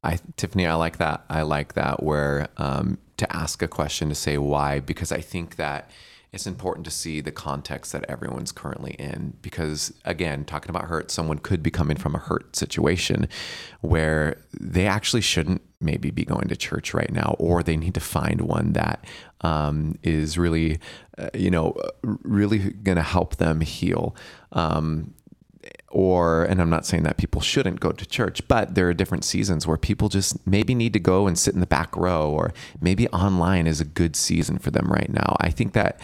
I 0.03 0.19
Tiffany, 0.35 0.65
I 0.65 0.75
like 0.75 0.97
that. 0.97 1.25
I 1.29 1.41
like 1.41 1.73
that 1.73 2.03
where 2.03 2.47
um, 2.57 2.97
to 3.17 3.35
ask 3.35 3.61
a 3.61 3.67
question 3.67 4.09
to 4.09 4.15
say 4.15 4.37
why, 4.37 4.79
because 4.79 5.11
I 5.11 5.21
think 5.21 5.55
that 5.55 5.89
it's 6.33 6.45
important 6.45 6.85
to 6.85 6.91
see 6.91 7.21
the 7.21 7.31
context 7.31 7.93
that 7.93 8.05
everyone's 8.09 8.51
currently 8.51 8.91
in. 8.99 9.33
Because 9.41 9.93
again, 10.05 10.45
talking 10.45 10.69
about 10.69 10.85
hurt, 10.85 11.09
someone 11.09 11.39
could 11.39 11.63
be 11.63 11.71
coming 11.71 11.97
from 11.97 12.15
a 12.15 12.19
hurt 12.19 12.55
situation 12.55 13.27
where 13.81 14.41
they 14.59 14.85
actually 14.85 15.21
shouldn't 15.21 15.61
maybe 15.79 16.11
be 16.11 16.25
going 16.25 16.47
to 16.47 16.55
church 16.55 16.93
right 16.93 17.11
now, 17.11 17.35
or 17.39 17.63
they 17.63 17.77
need 17.77 17.93
to 17.93 17.99
find 17.99 18.41
one 18.41 18.73
that 18.73 19.05
um, 19.41 19.97
is 20.03 20.37
really, 20.37 20.79
uh, 21.17 21.29
you 21.33 21.49
know, 21.49 21.75
really 22.03 22.59
going 22.59 22.97
to 22.97 23.03
help 23.03 23.37
them 23.37 23.61
heal. 23.61 24.15
Um, 24.51 25.13
or 25.89 26.43
and 26.45 26.61
I'm 26.61 26.69
not 26.69 26.85
saying 26.85 27.03
that 27.03 27.17
people 27.17 27.39
shouldn't 27.39 27.79
go 27.79 27.91
to 27.91 28.05
church, 28.05 28.45
but 28.47 28.75
there 28.75 28.89
are 28.89 28.93
different 28.93 29.23
seasons 29.23 29.65
where 29.65 29.77
people 29.77 30.09
just 30.09 30.45
maybe 30.45 30.75
need 30.75 30.91
to 30.93 30.99
go 30.99 31.27
and 31.27 31.39
sit 31.39 31.53
in 31.53 31.61
the 31.61 31.67
back 31.67 31.95
row 31.95 32.29
or 32.29 32.53
maybe 32.81 33.07
online 33.09 33.67
is 33.67 33.79
a 33.79 33.85
good 33.85 34.15
season 34.15 34.57
for 34.57 34.69
them 34.69 34.91
right 34.91 35.09
now. 35.09 35.37
I 35.39 35.49
think 35.49 35.73
that 35.73 35.99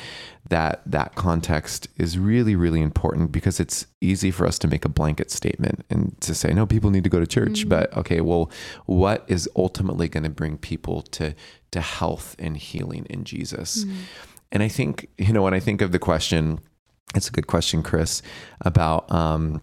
that 0.49 0.81
that 0.85 1.15
context 1.15 1.87
is 1.97 2.17
really 2.17 2.55
really 2.55 2.81
important 2.81 3.31
because 3.31 3.59
it's 3.59 3.85
easy 3.99 4.31
for 4.31 4.45
us 4.47 4.57
to 4.59 4.67
make 4.67 4.85
a 4.85 4.89
blanket 4.89 5.31
statement 5.31 5.85
and 5.89 6.19
to 6.21 6.33
say 6.33 6.53
no 6.53 6.65
people 6.65 6.89
need 6.89 7.03
to 7.03 7.09
go 7.09 7.19
to 7.19 7.27
church, 7.27 7.67
but 7.67 7.95
okay, 7.97 8.21
well 8.21 8.49
what 8.85 9.25
is 9.27 9.49
ultimately 9.55 10.07
going 10.07 10.23
to 10.23 10.29
bring 10.29 10.57
people 10.57 11.01
to 11.01 11.35
to 11.71 11.81
health 11.81 12.37
and 12.39 12.55
healing 12.55 13.05
in 13.09 13.25
Jesus? 13.25 13.83
And 14.51 14.61
I 14.61 14.67
think, 14.67 15.09
you 15.17 15.33
know, 15.33 15.41
when 15.41 15.55
I 15.55 15.59
think 15.59 15.81
of 15.81 15.91
the 15.91 15.99
question 15.99 16.59
it's 17.15 17.27
a 17.27 17.31
good 17.31 17.47
question, 17.47 17.83
Chris, 17.83 18.21
about 18.61 19.11
um, 19.11 19.61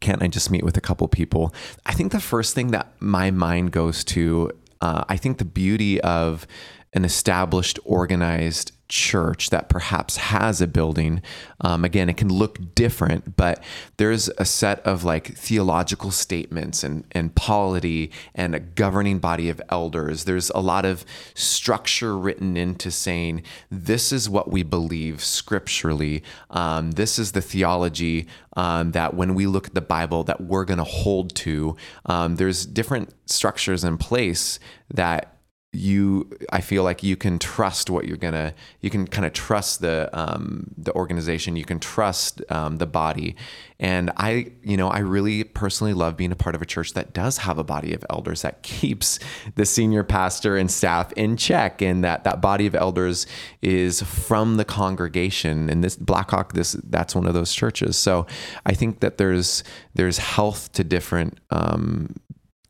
can't 0.00 0.22
I 0.22 0.28
just 0.28 0.50
meet 0.50 0.64
with 0.64 0.76
a 0.76 0.80
couple 0.80 1.08
people? 1.08 1.54
I 1.86 1.92
think 1.92 2.12
the 2.12 2.20
first 2.20 2.54
thing 2.54 2.70
that 2.72 2.92
my 3.00 3.30
mind 3.30 3.72
goes 3.72 4.04
to, 4.04 4.52
uh, 4.80 5.04
I 5.08 5.16
think 5.16 5.38
the 5.38 5.44
beauty 5.44 6.00
of 6.00 6.46
an 6.92 7.04
established, 7.04 7.78
organized 7.84 8.72
church 8.88 9.50
that 9.50 9.68
perhaps 9.68 10.16
has 10.16 10.60
a 10.60 10.66
building. 10.66 11.22
Um, 11.60 11.84
again, 11.84 12.08
it 12.08 12.16
can 12.16 12.28
look 12.32 12.74
different, 12.74 13.36
but 13.36 13.62
there's 13.96 14.28
a 14.38 14.44
set 14.44 14.80
of 14.80 15.04
like 15.04 15.36
theological 15.36 16.10
statements 16.10 16.82
and, 16.82 17.04
and 17.12 17.34
polity 17.34 18.10
and 18.34 18.54
a 18.54 18.60
governing 18.60 19.18
body 19.18 19.48
of 19.48 19.60
elders. 19.68 20.24
There's 20.24 20.50
a 20.50 20.60
lot 20.60 20.84
of 20.84 21.04
structure 21.34 22.16
written 22.16 22.56
into 22.56 22.90
saying, 22.90 23.42
this 23.70 24.12
is 24.12 24.28
what 24.28 24.50
we 24.50 24.62
believe 24.62 25.22
scripturally. 25.22 26.22
Um, 26.50 26.92
this 26.92 27.18
is 27.18 27.32
the 27.32 27.42
theology 27.42 28.26
um, 28.56 28.92
that 28.92 29.14
when 29.14 29.34
we 29.34 29.46
look 29.46 29.68
at 29.68 29.74
the 29.74 29.80
Bible 29.80 30.24
that 30.24 30.40
we're 30.40 30.64
going 30.64 30.78
to 30.78 30.84
hold 30.84 31.34
to. 31.36 31.76
Um, 32.06 32.36
there's 32.36 32.66
different 32.66 33.14
structures 33.26 33.84
in 33.84 33.98
place 33.98 34.58
that 34.92 35.37
you 35.72 36.30
i 36.50 36.62
feel 36.62 36.82
like 36.82 37.02
you 37.02 37.14
can 37.14 37.38
trust 37.38 37.90
what 37.90 38.06
you're 38.06 38.16
gonna 38.16 38.54
you 38.80 38.88
can 38.88 39.06
kind 39.06 39.26
of 39.26 39.34
trust 39.34 39.82
the 39.82 40.08
um, 40.18 40.72
the 40.78 40.92
organization 40.94 41.56
you 41.56 41.64
can 41.64 41.78
trust 41.78 42.40
um, 42.50 42.78
the 42.78 42.86
body. 42.86 43.36
And 43.78 44.10
i 44.16 44.50
you 44.64 44.78
know 44.78 44.88
i 44.88 44.98
really 44.98 45.44
personally 45.44 45.92
love 45.92 46.16
being 46.16 46.32
a 46.32 46.36
part 46.36 46.54
of 46.54 46.62
a 46.62 46.66
church 46.66 46.94
that 46.94 47.12
does 47.12 47.38
have 47.38 47.58
a 47.58 47.64
body 47.64 47.92
of 47.92 48.04
elders 48.08 48.42
that 48.42 48.62
keeps 48.62 49.18
the 49.56 49.66
senior 49.66 50.04
pastor 50.04 50.56
and 50.56 50.70
staff 50.70 51.12
in 51.12 51.36
check 51.36 51.82
and 51.82 52.02
that 52.02 52.24
that 52.24 52.40
body 52.40 52.66
of 52.66 52.74
elders 52.74 53.26
is 53.60 54.02
from 54.02 54.56
the 54.56 54.64
congregation. 54.64 55.68
And 55.68 55.84
this 55.84 55.96
blackhawk 55.96 56.54
this 56.54 56.72
that's 56.84 57.14
one 57.14 57.26
of 57.26 57.34
those 57.34 57.52
churches. 57.52 57.98
So 57.98 58.26
i 58.64 58.72
think 58.72 59.00
that 59.00 59.18
there's 59.18 59.62
there's 59.94 60.16
health 60.16 60.72
to 60.72 60.82
different 60.82 61.38
um, 61.50 62.14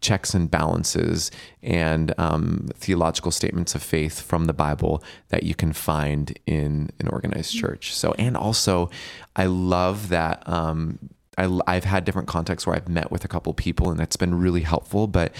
checks 0.00 0.34
and 0.34 0.50
balances 0.50 1.30
and 1.62 2.14
um, 2.18 2.68
theological 2.74 3.30
statements 3.30 3.74
of 3.74 3.82
faith 3.82 4.20
from 4.20 4.44
the 4.44 4.52
Bible 4.52 5.02
that 5.28 5.42
you 5.42 5.54
can 5.54 5.72
find 5.72 6.38
in 6.46 6.90
an 7.00 7.08
organized 7.08 7.54
church. 7.54 7.94
So, 7.94 8.14
and 8.18 8.36
also, 8.36 8.90
I 9.34 9.46
love 9.46 10.08
that. 10.10 10.48
Um, 10.48 10.98
I, 11.36 11.60
I've 11.66 11.84
had 11.84 12.04
different 12.04 12.28
contexts 12.28 12.66
where 12.66 12.76
I've 12.76 12.88
met 12.88 13.10
with 13.10 13.24
a 13.24 13.28
couple 13.28 13.52
people, 13.54 13.90
and 13.90 13.98
that's 13.98 14.16
been 14.16 14.34
really 14.38 14.62
helpful. 14.62 15.06
But 15.06 15.34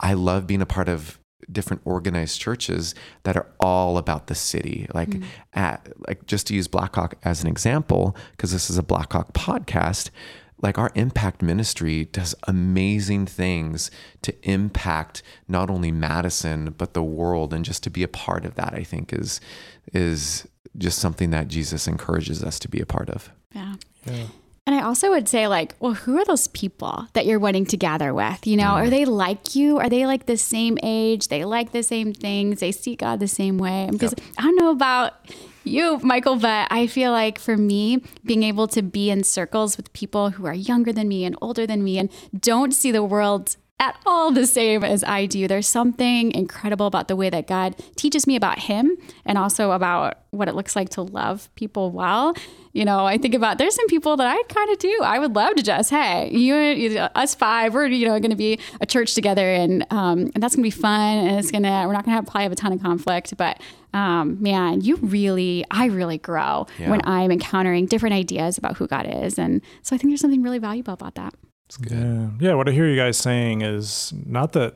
I 0.00 0.14
love 0.14 0.46
being 0.46 0.62
a 0.62 0.66
part 0.66 0.88
of 0.88 1.18
different 1.50 1.82
organized 1.84 2.40
churches 2.40 2.94
that 3.22 3.36
are 3.36 3.46
all 3.60 3.98
about 3.98 4.26
the 4.26 4.34
city. 4.34 4.86
Like, 4.94 5.14
at 5.52 5.88
like 6.08 6.26
just 6.26 6.46
to 6.48 6.54
use 6.54 6.68
Blackhawk 6.68 7.14
as 7.24 7.42
an 7.42 7.48
example, 7.48 8.16
because 8.32 8.52
this 8.52 8.70
is 8.70 8.78
a 8.78 8.82
Blackhawk 8.82 9.32
podcast 9.32 10.10
like 10.62 10.78
our 10.78 10.90
impact 10.94 11.42
ministry 11.42 12.06
does 12.06 12.34
amazing 12.44 13.26
things 13.26 13.90
to 14.22 14.34
impact 14.48 15.22
not 15.48 15.70
only 15.70 15.92
Madison 15.92 16.74
but 16.76 16.94
the 16.94 17.02
world 17.02 17.52
and 17.52 17.64
just 17.64 17.82
to 17.82 17.90
be 17.90 18.02
a 18.02 18.08
part 18.08 18.44
of 18.44 18.54
that 18.54 18.72
I 18.72 18.82
think 18.82 19.12
is 19.12 19.40
is 19.92 20.46
just 20.78 20.98
something 20.98 21.30
that 21.30 21.48
Jesus 21.48 21.86
encourages 21.86 22.42
us 22.42 22.58
to 22.60 22.68
be 22.68 22.80
a 22.80 22.86
part 22.86 23.10
of. 23.10 23.30
Yeah. 23.54 23.76
Yeah. 24.04 24.26
And 24.66 24.74
I 24.74 24.82
also 24.82 25.10
would 25.10 25.28
say, 25.28 25.46
like, 25.46 25.76
well, 25.78 25.94
who 25.94 26.18
are 26.18 26.24
those 26.24 26.48
people 26.48 27.06
that 27.12 27.24
you're 27.24 27.38
wanting 27.38 27.66
to 27.66 27.76
gather 27.76 28.12
with? 28.12 28.48
You 28.48 28.56
know, 28.56 28.70
are 28.70 28.82
mm-hmm. 28.82 28.90
they 28.90 29.04
like 29.04 29.54
you? 29.54 29.78
Are 29.78 29.88
they 29.88 30.06
like 30.06 30.26
the 30.26 30.36
same 30.36 30.76
age? 30.82 31.28
They 31.28 31.44
like 31.44 31.70
the 31.70 31.84
same 31.84 32.12
things. 32.12 32.58
They 32.58 32.72
see 32.72 32.96
God 32.96 33.20
the 33.20 33.28
same 33.28 33.58
way. 33.58 33.88
Because 33.92 34.12
I 34.36 34.42
don't 34.42 34.56
know 34.56 34.72
about 34.72 35.14
you, 35.66 35.98
Michael, 36.02 36.36
but 36.36 36.68
I 36.70 36.86
feel 36.86 37.12
like 37.12 37.38
for 37.38 37.56
me, 37.56 38.02
being 38.24 38.42
able 38.42 38.66
to 38.68 38.82
be 38.82 39.10
in 39.10 39.24
circles 39.24 39.76
with 39.76 39.92
people 39.92 40.30
who 40.30 40.46
are 40.46 40.54
younger 40.54 40.92
than 40.92 41.08
me 41.08 41.24
and 41.24 41.36
older 41.40 41.66
than 41.66 41.82
me 41.82 41.98
and 41.98 42.10
don't 42.38 42.72
see 42.72 42.90
the 42.90 43.04
world 43.04 43.56
at 43.78 43.98
all 44.06 44.30
the 44.30 44.46
same 44.46 44.82
as 44.82 45.04
I 45.04 45.26
do. 45.26 45.46
There's 45.46 45.68
something 45.68 46.32
incredible 46.32 46.86
about 46.86 47.08
the 47.08 47.16
way 47.16 47.28
that 47.28 47.46
God 47.46 47.76
teaches 47.96 48.26
me 48.26 48.34
about 48.34 48.58
Him 48.58 48.96
and 49.26 49.36
also 49.36 49.72
about 49.72 50.18
what 50.30 50.48
it 50.48 50.54
looks 50.54 50.74
like 50.74 50.88
to 50.90 51.02
love 51.02 51.54
people 51.56 51.90
well. 51.90 52.34
You 52.72 52.84
know, 52.84 53.06
I 53.06 53.18
think 53.18 53.34
about 53.34 53.58
there's 53.58 53.74
some 53.74 53.86
people 53.86 54.16
that 54.16 54.26
I 54.26 54.42
kind 54.52 54.70
of 54.70 54.78
do. 54.78 55.00
I 55.02 55.18
would 55.18 55.34
love 55.34 55.56
to 55.56 55.62
just, 55.62 55.90
hey, 55.90 56.30
you, 56.30 56.56
you 56.56 56.98
us 56.98 57.34
five, 57.34 57.74
we're 57.74 57.86
you 57.86 58.06
know 58.06 58.18
going 58.18 58.30
to 58.30 58.36
be 58.36 58.58
a 58.80 58.86
church 58.86 59.14
together, 59.14 59.50
and 59.50 59.86
um, 59.90 60.30
and 60.34 60.42
that's 60.42 60.56
gonna 60.56 60.62
be 60.62 60.70
fun, 60.70 61.18
and 61.18 61.38
it's 61.38 61.50
gonna 61.50 61.84
we're 61.86 61.92
not 61.92 62.04
gonna 62.04 62.16
have 62.16 62.26
probably 62.26 62.44
have 62.44 62.52
a 62.52 62.56
ton 62.56 62.72
of 62.72 62.82
conflict, 62.82 63.36
but 63.36 63.60
um, 63.96 64.40
man, 64.42 64.80
you 64.82 64.96
really, 64.96 65.64
I 65.70 65.86
really 65.86 66.18
grow 66.18 66.66
Yeah. 66.78 66.90
when 66.90 67.00
I'm 67.04 67.30
encountering 67.32 67.86
different 67.86 68.14
ideas 68.14 68.58
about 68.58 68.76
who 68.76 68.86
God 68.86 69.06
is, 69.08 69.38
and 69.38 69.62
so 69.82 69.94
I 69.94 69.98
think 69.98 70.10
there's 70.10 70.20
something 70.20 70.42
really 70.42 70.58
valuable 70.58 70.92
about 70.92 71.14
that. 71.14 71.34
It's 71.68 71.76
good. 71.78 71.92
Yeah. 71.92 72.28
yeah, 72.50 72.54
what 72.54 72.68
I 72.68 72.72
hear 72.72 72.86
you 72.86 72.96
guys 72.96 73.16
saying 73.16 73.62
is 73.62 74.12
not 74.26 74.52
that 74.52 74.74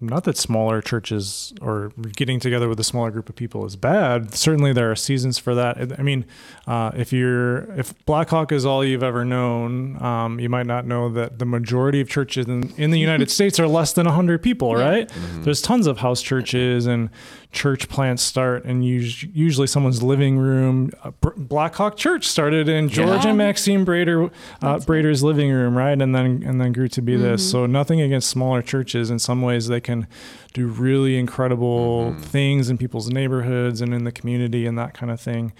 not 0.00 0.24
that 0.24 0.36
smaller 0.36 0.80
churches 0.80 1.52
or 1.60 1.92
getting 2.16 2.40
together 2.40 2.68
with 2.68 2.80
a 2.80 2.84
smaller 2.84 3.10
group 3.10 3.28
of 3.28 3.36
people 3.36 3.64
is 3.64 3.76
bad. 3.76 4.34
Certainly, 4.34 4.72
there 4.72 4.90
are 4.90 4.96
seasons 4.96 5.38
for 5.38 5.54
that. 5.54 5.98
I 5.98 6.02
mean, 6.02 6.24
uh, 6.66 6.90
if 6.96 7.12
you're 7.12 7.70
if 7.78 7.94
Blackhawk 8.06 8.52
is 8.52 8.66
all 8.66 8.84
you've 8.84 9.02
ever 9.02 9.24
known, 9.24 10.02
um, 10.02 10.40
you 10.40 10.48
might 10.48 10.66
not 10.66 10.86
know 10.86 11.08
that 11.10 11.38
the 11.38 11.44
majority 11.46 12.00
of 12.00 12.08
churches 12.08 12.46
in, 12.46 12.72
in 12.76 12.90
the 12.90 12.98
United 12.98 13.30
States 13.36 13.60
are 13.60 13.68
less 13.68 13.92
than 13.92 14.06
hundred 14.06 14.42
people. 14.42 14.74
Right? 14.74 15.10
There's 15.42 15.62
tons 15.62 15.86
of 15.86 15.98
house 15.98 16.20
churches 16.22 16.86
and 16.86 17.10
church 17.52 17.88
plants 17.88 18.22
start 18.22 18.64
in 18.64 18.80
us- 18.82 19.24
usually 19.24 19.66
someone's 19.66 20.02
living 20.02 20.38
room. 20.38 20.90
Uh, 21.02 21.10
Br- 21.20 21.30
Blackhawk 21.36 21.96
Church 21.96 22.24
started 22.28 22.68
in 22.68 22.88
George 22.88 23.24
Yeah. 23.24 23.30
and 23.30 23.38
Maxine 23.38 23.84
Brader, 23.84 24.30
uh, 24.62 24.76
Brader's 24.78 25.24
living 25.24 25.50
room, 25.50 25.76
right? 25.76 26.00
And 26.00 26.14
then 26.14 26.42
and 26.46 26.60
then 26.60 26.72
grew 26.72 26.86
to 26.88 27.02
be 27.02 27.16
this. 27.16 27.48
So 27.50 27.66
nothing 27.66 28.00
against 28.00 28.30
smaller 28.30 28.62
churches. 28.62 29.10
In 29.10 29.18
some 29.18 29.42
ways, 29.42 29.59
they 29.68 29.80
can 29.80 30.06
do 30.52 30.66
really 30.66 31.18
incredible 31.18 32.14
things 32.18 32.70
in 32.70 32.78
people's 32.78 33.10
neighborhoods 33.10 33.80
and 33.80 33.94
in 33.94 34.04
the 34.04 34.12
community 34.12 34.66
and 34.66 34.78
that 34.78 34.94
kind 34.94 35.10
of 35.12 35.20
thing. 35.20 35.52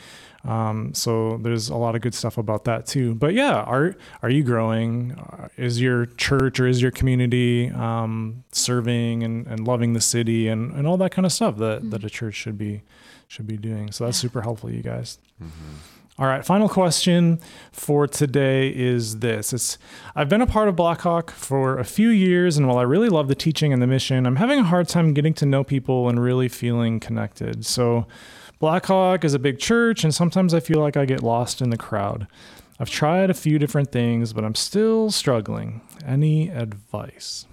Um, 0.45 0.95
so 0.95 1.37
there's 1.37 1.69
a 1.69 1.77
lot 1.77 1.95
of 1.95 2.01
good 2.01 2.15
stuff 2.15 2.39
about 2.39 2.65
that 2.65 2.87
too. 2.87 3.15
But 3.15 3.35
yeah, 3.35 3.57
are 3.57 3.95
are 4.23 4.31
you 4.31 4.43
growing? 4.43 5.13
Uh, 5.13 5.49
Is 5.57 5.81
your 5.81 6.07
church 6.07 6.59
or 6.59 6.67
is 6.67 6.81
your 6.81 6.91
community 6.91 7.69
um, 7.71 8.45
serving 8.53 9.23
and, 9.23 9.47
and 9.47 9.67
loving 9.67 9.93
the 9.93 10.01
city 10.01 10.49
and, 10.49 10.73
and 10.73 10.87
all 10.87 10.97
that 10.97 11.13
kind 11.13 11.27
of 11.27 11.33
stuff 11.33 11.59
that, 11.59 11.91
that 11.91 12.05
a 12.05 12.09
church 12.11 12.35
should 12.35 12.57
be 12.57 12.83
should 13.29 13.47
be 13.47 13.59
doing? 13.59 13.93
So 13.93 14.07
that's 14.07 14.17
super 14.17 14.41
helpful, 14.41 14.71
you 14.71 14.83
guys. 14.83 15.19
All 16.21 16.27
right, 16.27 16.45
final 16.45 16.69
question 16.69 17.41
for 17.73 18.07
today 18.07 18.69
is 18.69 19.21
this. 19.21 19.55
It's 19.55 19.79
I've 20.15 20.29
been 20.29 20.43
a 20.43 20.47
part 20.47 20.69
of 20.69 20.77
Blackhawk 20.77 21.31
for 21.31 21.79
a 21.79 21.85
few 21.85 22.11
years 22.11 22.59
and 22.59 22.69
while 22.69 22.77
I 22.77 22.83
really 22.83 23.09
love 23.09 23.29
the 23.29 23.35
teaching 23.35 23.73
and 23.73 23.81
the 23.81 23.87
mission, 23.87 24.27
I'm 24.27 24.37
having 24.37 24.59
a 24.59 24.65
hard 24.65 24.87
time 24.87 25.15
getting 25.15 25.33
to 25.33 25.47
know 25.47 25.65
people 25.65 26.11
and 26.11 26.23
really 26.23 26.47
feeling 26.47 27.01
connected. 27.01 27.65
So 27.65 28.07
Blackhawk 28.59 29.25
is 29.25 29.33
a 29.33 29.39
big 29.39 29.59
church 29.59 30.05
and 30.05 30.15
sometimes 30.15 30.53
I 30.53 30.61
feel 30.61 30.81
like 30.81 30.95
I 30.95 31.07
get 31.07 31.23
lost 31.23 31.63
in 31.63 31.71
the 31.71 31.79
crowd. 31.79 32.27
I've 32.79 32.91
tried 32.91 33.31
a 33.31 33.35
few 33.35 33.59
different 33.59 33.91
things, 33.91 34.35
but 34.35 34.45
I'm 34.45 34.55
still 34.55 35.11
struggling. 35.11 35.81
Any 36.05 36.51
advice? 36.51 37.47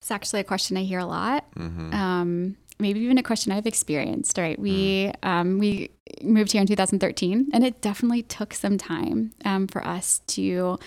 It's 0.00 0.12
actually 0.12 0.38
a 0.38 0.44
question 0.44 0.76
I 0.76 0.84
hear 0.84 1.00
a 1.00 1.06
lot. 1.06 1.52
Mm-hmm. 1.56 1.94
Um, 1.94 2.56
maybe 2.82 3.00
even 3.00 3.16
a 3.16 3.22
question 3.22 3.52
I've 3.52 3.66
experienced. 3.66 4.36
Right, 4.36 4.58
we 4.58 5.12
mm. 5.22 5.28
um, 5.28 5.58
we 5.58 5.90
moved 6.20 6.52
here 6.52 6.60
in 6.60 6.66
2013, 6.66 7.48
and 7.52 7.64
it 7.64 7.80
definitely 7.80 8.22
took 8.22 8.52
some 8.52 8.76
time 8.76 9.32
um, 9.44 9.66
for 9.68 9.86
us 9.86 10.20
to 10.26 10.78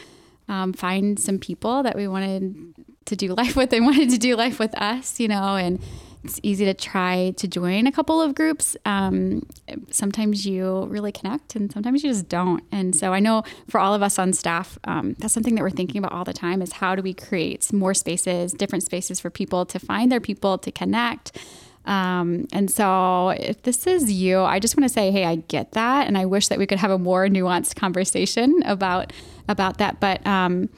um, 0.47 0.73
find 0.73 1.19
some 1.19 1.39
people 1.39 1.81
that 1.83 1.95
we 1.95 2.07
wanted 2.07 2.75
to 3.05 3.15
do 3.15 3.33
life 3.41 3.55
with 3.55 3.73
and 3.73 3.85
wanted 3.85 4.09
to 4.11 4.17
do 4.17 4.35
life 4.35 4.59
with 4.59 4.79
us. 4.79 5.19
You 5.19 5.29
know, 5.29 5.55
and 5.55 5.81
it's 6.25 6.39
easy 6.41 6.65
to 6.65 6.73
try 6.73 7.33
to 7.37 7.47
join 7.47 7.85
a 7.87 7.91
couple 7.91 8.19
of 8.19 8.33
groups. 8.33 8.75
Um, 8.85 9.45
sometimes 9.91 10.45
you 10.45 10.85
really 10.85 11.11
connect, 11.11 11.55
and 11.55 11.71
sometimes 11.71 12.03
you 12.03 12.09
just 12.09 12.27
don't. 12.27 12.63
And 12.71 12.95
so 12.95 13.13
I 13.13 13.19
know 13.19 13.43
for 13.69 13.79
all 13.79 13.93
of 13.93 14.01
us 14.01 14.17
on 14.19 14.33
staff, 14.33 14.77
um, 14.85 15.15
that's 15.19 15.33
something 15.33 15.55
that 15.55 15.61
we're 15.61 15.69
thinking 15.69 15.99
about 15.99 16.11
all 16.11 16.23
the 16.23 16.33
time: 16.33 16.61
is 16.61 16.73
how 16.73 16.95
do 16.95 17.01
we 17.01 17.13
create 17.13 17.71
more 17.71 17.93
spaces, 17.93 18.53
different 18.53 18.83
spaces 18.83 19.19
for 19.19 19.29
people 19.29 19.65
to 19.67 19.79
find 19.79 20.11
their 20.11 20.19
people 20.19 20.57
to 20.57 20.71
connect. 20.71 21.37
Um, 21.85 22.47
and 22.51 22.69
so, 22.69 23.29
if 23.29 23.61
this 23.63 23.85
is 23.87 24.11
you, 24.11 24.41
I 24.41 24.59
just 24.59 24.75
want 24.75 24.87
to 24.87 24.93
say, 24.93 25.11
hey, 25.11 25.25
I 25.25 25.35
get 25.35 25.71
that, 25.73 26.07
and 26.07 26.17
I 26.17 26.25
wish 26.25 26.47
that 26.47 26.59
we 26.59 26.65
could 26.65 26.79
have 26.79 26.91
a 26.91 26.97
more 26.97 27.27
nuanced 27.27 27.75
conversation 27.75 28.61
about 28.65 29.13
about 29.47 29.77
that. 29.77 29.99
But 29.99 30.25
um, 30.25 30.69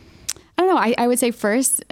I 0.57 0.63
don't 0.63 0.73
know. 0.73 0.81
I, 0.81 0.95
I 0.97 1.07
would 1.07 1.19
say 1.19 1.31
first, 1.31 1.83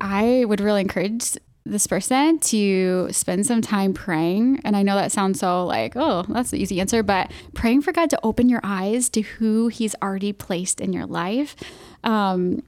I 0.00 0.44
would 0.46 0.60
really 0.60 0.80
encourage 0.80 1.36
this 1.66 1.86
person 1.86 2.38
to 2.38 3.08
spend 3.10 3.44
some 3.44 3.60
time 3.60 3.92
praying. 3.92 4.60
And 4.64 4.76
I 4.76 4.82
know 4.82 4.94
that 4.94 5.12
sounds 5.12 5.40
so 5.40 5.66
like, 5.66 5.94
oh, 5.96 6.24
that's 6.28 6.50
the 6.50 6.58
easy 6.58 6.80
answer, 6.80 7.02
but 7.02 7.30
praying 7.54 7.82
for 7.82 7.92
God 7.92 8.08
to 8.10 8.20
open 8.22 8.48
your 8.48 8.60
eyes 8.62 9.08
to 9.10 9.22
who 9.22 9.68
He's 9.68 9.94
already 10.02 10.32
placed 10.32 10.80
in 10.80 10.92
your 10.92 11.06
life. 11.06 11.56
Um, 12.04 12.62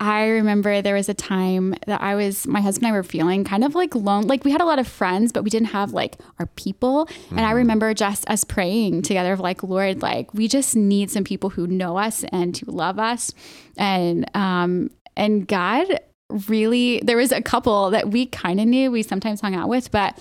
I 0.00 0.28
remember 0.28 0.80
there 0.80 0.94
was 0.94 1.10
a 1.10 1.14
time 1.14 1.74
that 1.86 2.00
I 2.00 2.14
was, 2.14 2.46
my 2.46 2.62
husband 2.62 2.86
and 2.86 2.94
I 2.94 2.98
were 2.98 3.02
feeling 3.02 3.44
kind 3.44 3.62
of 3.62 3.74
like 3.74 3.94
lone. 3.94 4.26
Like 4.26 4.44
we 4.44 4.50
had 4.50 4.62
a 4.62 4.64
lot 4.64 4.78
of 4.78 4.88
friends, 4.88 5.30
but 5.30 5.44
we 5.44 5.50
didn't 5.50 5.68
have 5.68 5.92
like 5.92 6.16
our 6.38 6.46
people. 6.46 7.04
Mm-hmm. 7.04 7.36
And 7.36 7.46
I 7.46 7.50
mm-hmm. 7.50 7.56
remember 7.56 7.92
just 7.92 8.28
us 8.30 8.42
praying 8.42 9.02
together 9.02 9.34
of 9.34 9.40
like, 9.40 9.62
Lord, 9.62 10.00
like 10.00 10.32
we 10.32 10.48
just 10.48 10.74
need 10.74 11.10
some 11.10 11.22
people 11.22 11.50
who 11.50 11.66
know 11.66 11.98
us 11.98 12.24
and 12.32 12.56
who 12.56 12.72
love 12.72 12.98
us. 12.98 13.34
And, 13.76 14.28
um, 14.34 14.90
and 15.16 15.46
God 15.46 16.00
really, 16.30 17.00
there 17.04 17.18
was 17.18 17.30
a 17.30 17.42
couple 17.42 17.90
that 17.90 18.08
we 18.08 18.24
kind 18.24 18.58
of 18.58 18.66
knew, 18.66 18.90
we 18.90 19.02
sometimes 19.02 19.42
hung 19.42 19.54
out 19.54 19.68
with, 19.68 19.90
but 19.90 20.18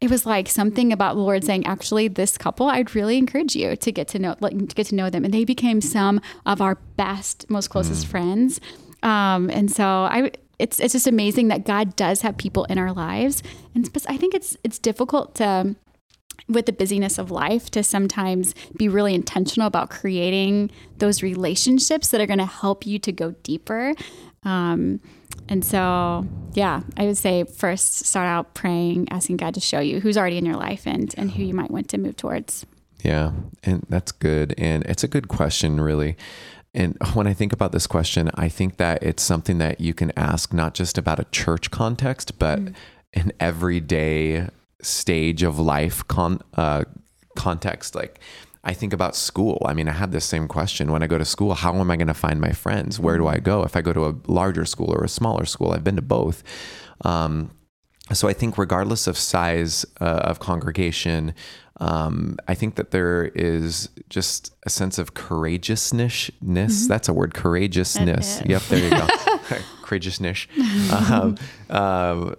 it 0.00 0.10
was 0.10 0.24
like 0.24 0.48
something 0.48 0.92
about 0.92 1.16
the 1.16 1.20
Lord 1.20 1.44
saying, 1.44 1.66
actually, 1.66 2.08
this 2.08 2.38
couple, 2.38 2.68
I'd 2.68 2.94
really 2.94 3.18
encourage 3.18 3.56
you 3.56 3.76
to 3.76 3.92
get 3.92 4.08
to 4.08 4.18
know, 4.18 4.36
like, 4.40 4.56
to 4.56 4.74
get 4.74 4.86
to 4.86 4.94
know 4.94 5.10
them. 5.10 5.24
And 5.24 5.34
they 5.34 5.44
became 5.44 5.80
some 5.80 6.20
of 6.46 6.62
our 6.62 6.76
best, 6.96 7.50
most 7.50 7.68
closest 7.68 8.06
mm. 8.06 8.10
friends. 8.10 8.60
Um, 9.02 9.50
and 9.50 9.70
so 9.70 9.84
I, 9.84 10.30
it's 10.58 10.80
it's 10.80 10.92
just 10.92 11.06
amazing 11.06 11.48
that 11.48 11.64
God 11.64 11.96
does 11.96 12.22
have 12.22 12.36
people 12.36 12.64
in 12.64 12.78
our 12.78 12.92
lives, 12.92 13.42
and 13.74 13.88
I 14.08 14.16
think 14.16 14.34
it's 14.34 14.56
it's 14.64 14.78
difficult 14.78 15.34
to 15.36 15.76
with 16.48 16.66
the 16.66 16.72
busyness 16.72 17.18
of 17.18 17.30
life 17.30 17.70
to 17.70 17.82
sometimes 17.82 18.54
be 18.76 18.88
really 18.88 19.14
intentional 19.14 19.66
about 19.66 19.90
creating 19.90 20.70
those 20.96 21.22
relationships 21.22 22.08
that 22.08 22.20
are 22.20 22.26
going 22.26 22.38
to 22.38 22.46
help 22.46 22.86
you 22.86 22.98
to 22.98 23.12
go 23.12 23.32
deeper. 23.42 23.92
Um, 24.44 25.00
and 25.48 25.64
so, 25.64 26.26
yeah, 26.54 26.82
I 26.96 27.06
would 27.06 27.16
say 27.16 27.44
first 27.44 28.06
start 28.06 28.26
out 28.26 28.54
praying, 28.54 29.08
asking 29.10 29.38
God 29.38 29.54
to 29.54 29.60
show 29.60 29.80
you 29.80 30.00
who's 30.00 30.16
already 30.16 30.38
in 30.38 30.46
your 30.46 30.56
life 30.56 30.86
and, 30.86 31.14
and 31.18 31.30
who 31.30 31.42
you 31.42 31.54
might 31.54 31.70
want 31.70 31.88
to 31.90 31.98
move 31.98 32.16
towards. 32.16 32.64
Yeah, 33.02 33.32
and 33.62 33.84
that's 33.88 34.12
good. 34.12 34.54
And 34.58 34.84
it's 34.86 35.04
a 35.04 35.08
good 35.08 35.28
question, 35.28 35.80
really. 35.80 36.16
And 36.74 36.96
when 37.14 37.26
I 37.26 37.34
think 37.34 37.52
about 37.52 37.72
this 37.72 37.86
question, 37.86 38.30
I 38.34 38.48
think 38.48 38.76
that 38.76 39.02
it's 39.02 39.22
something 39.22 39.58
that 39.58 39.80
you 39.80 39.94
can 39.94 40.12
ask 40.16 40.52
not 40.52 40.74
just 40.74 40.98
about 40.98 41.18
a 41.18 41.24
church 41.24 41.70
context, 41.70 42.38
but 42.38 42.58
mm. 42.58 42.74
an 43.14 43.32
everyday 43.40 44.48
stage 44.82 45.42
of 45.42 45.58
life 45.58 46.06
con- 46.08 46.42
uh, 46.54 46.84
context. 47.36 47.94
Like, 47.94 48.20
I 48.64 48.74
think 48.74 48.92
about 48.92 49.16
school. 49.16 49.62
I 49.64 49.72
mean, 49.72 49.88
I 49.88 49.92
have 49.92 50.10
this 50.10 50.24
same 50.24 50.48
question 50.48 50.92
when 50.92 51.02
I 51.02 51.06
go 51.06 51.18
to 51.18 51.24
school. 51.24 51.54
How 51.54 51.74
am 51.74 51.90
I 51.90 51.96
going 51.96 52.08
to 52.08 52.14
find 52.14 52.40
my 52.40 52.52
friends? 52.52 52.98
Where 52.98 53.16
do 53.16 53.26
I 53.26 53.38
go? 53.38 53.62
If 53.62 53.76
I 53.76 53.80
go 53.80 53.92
to 53.92 54.06
a 54.06 54.14
larger 54.26 54.64
school 54.64 54.92
or 54.92 55.04
a 55.04 55.08
smaller 55.08 55.46
school, 55.46 55.72
I've 55.72 55.84
been 55.84 55.96
to 55.96 56.02
both. 56.02 56.42
Um, 57.02 57.50
so 58.12 58.26
I 58.26 58.32
think, 58.32 58.58
regardless 58.58 59.06
of 59.06 59.16
size 59.16 59.84
uh, 60.00 60.04
of 60.04 60.40
congregation, 60.40 61.34
um, 61.80 62.36
I 62.48 62.54
think 62.54 62.74
that 62.74 62.90
there 62.90 63.26
is 63.26 63.88
just 64.08 64.54
a 64.64 64.70
sense 64.70 64.98
of 64.98 65.14
courageousness. 65.14 66.30
Mm-hmm. 66.44 66.88
That's 66.88 67.08
a 67.08 67.12
word, 67.12 67.34
courageousness. 67.34 68.42
Yep, 68.44 68.62
there 68.62 68.84
you 68.84 68.90
go. 68.90 69.06
courageousness, 69.88 70.46
um, 70.92 71.36
um, 71.70 72.36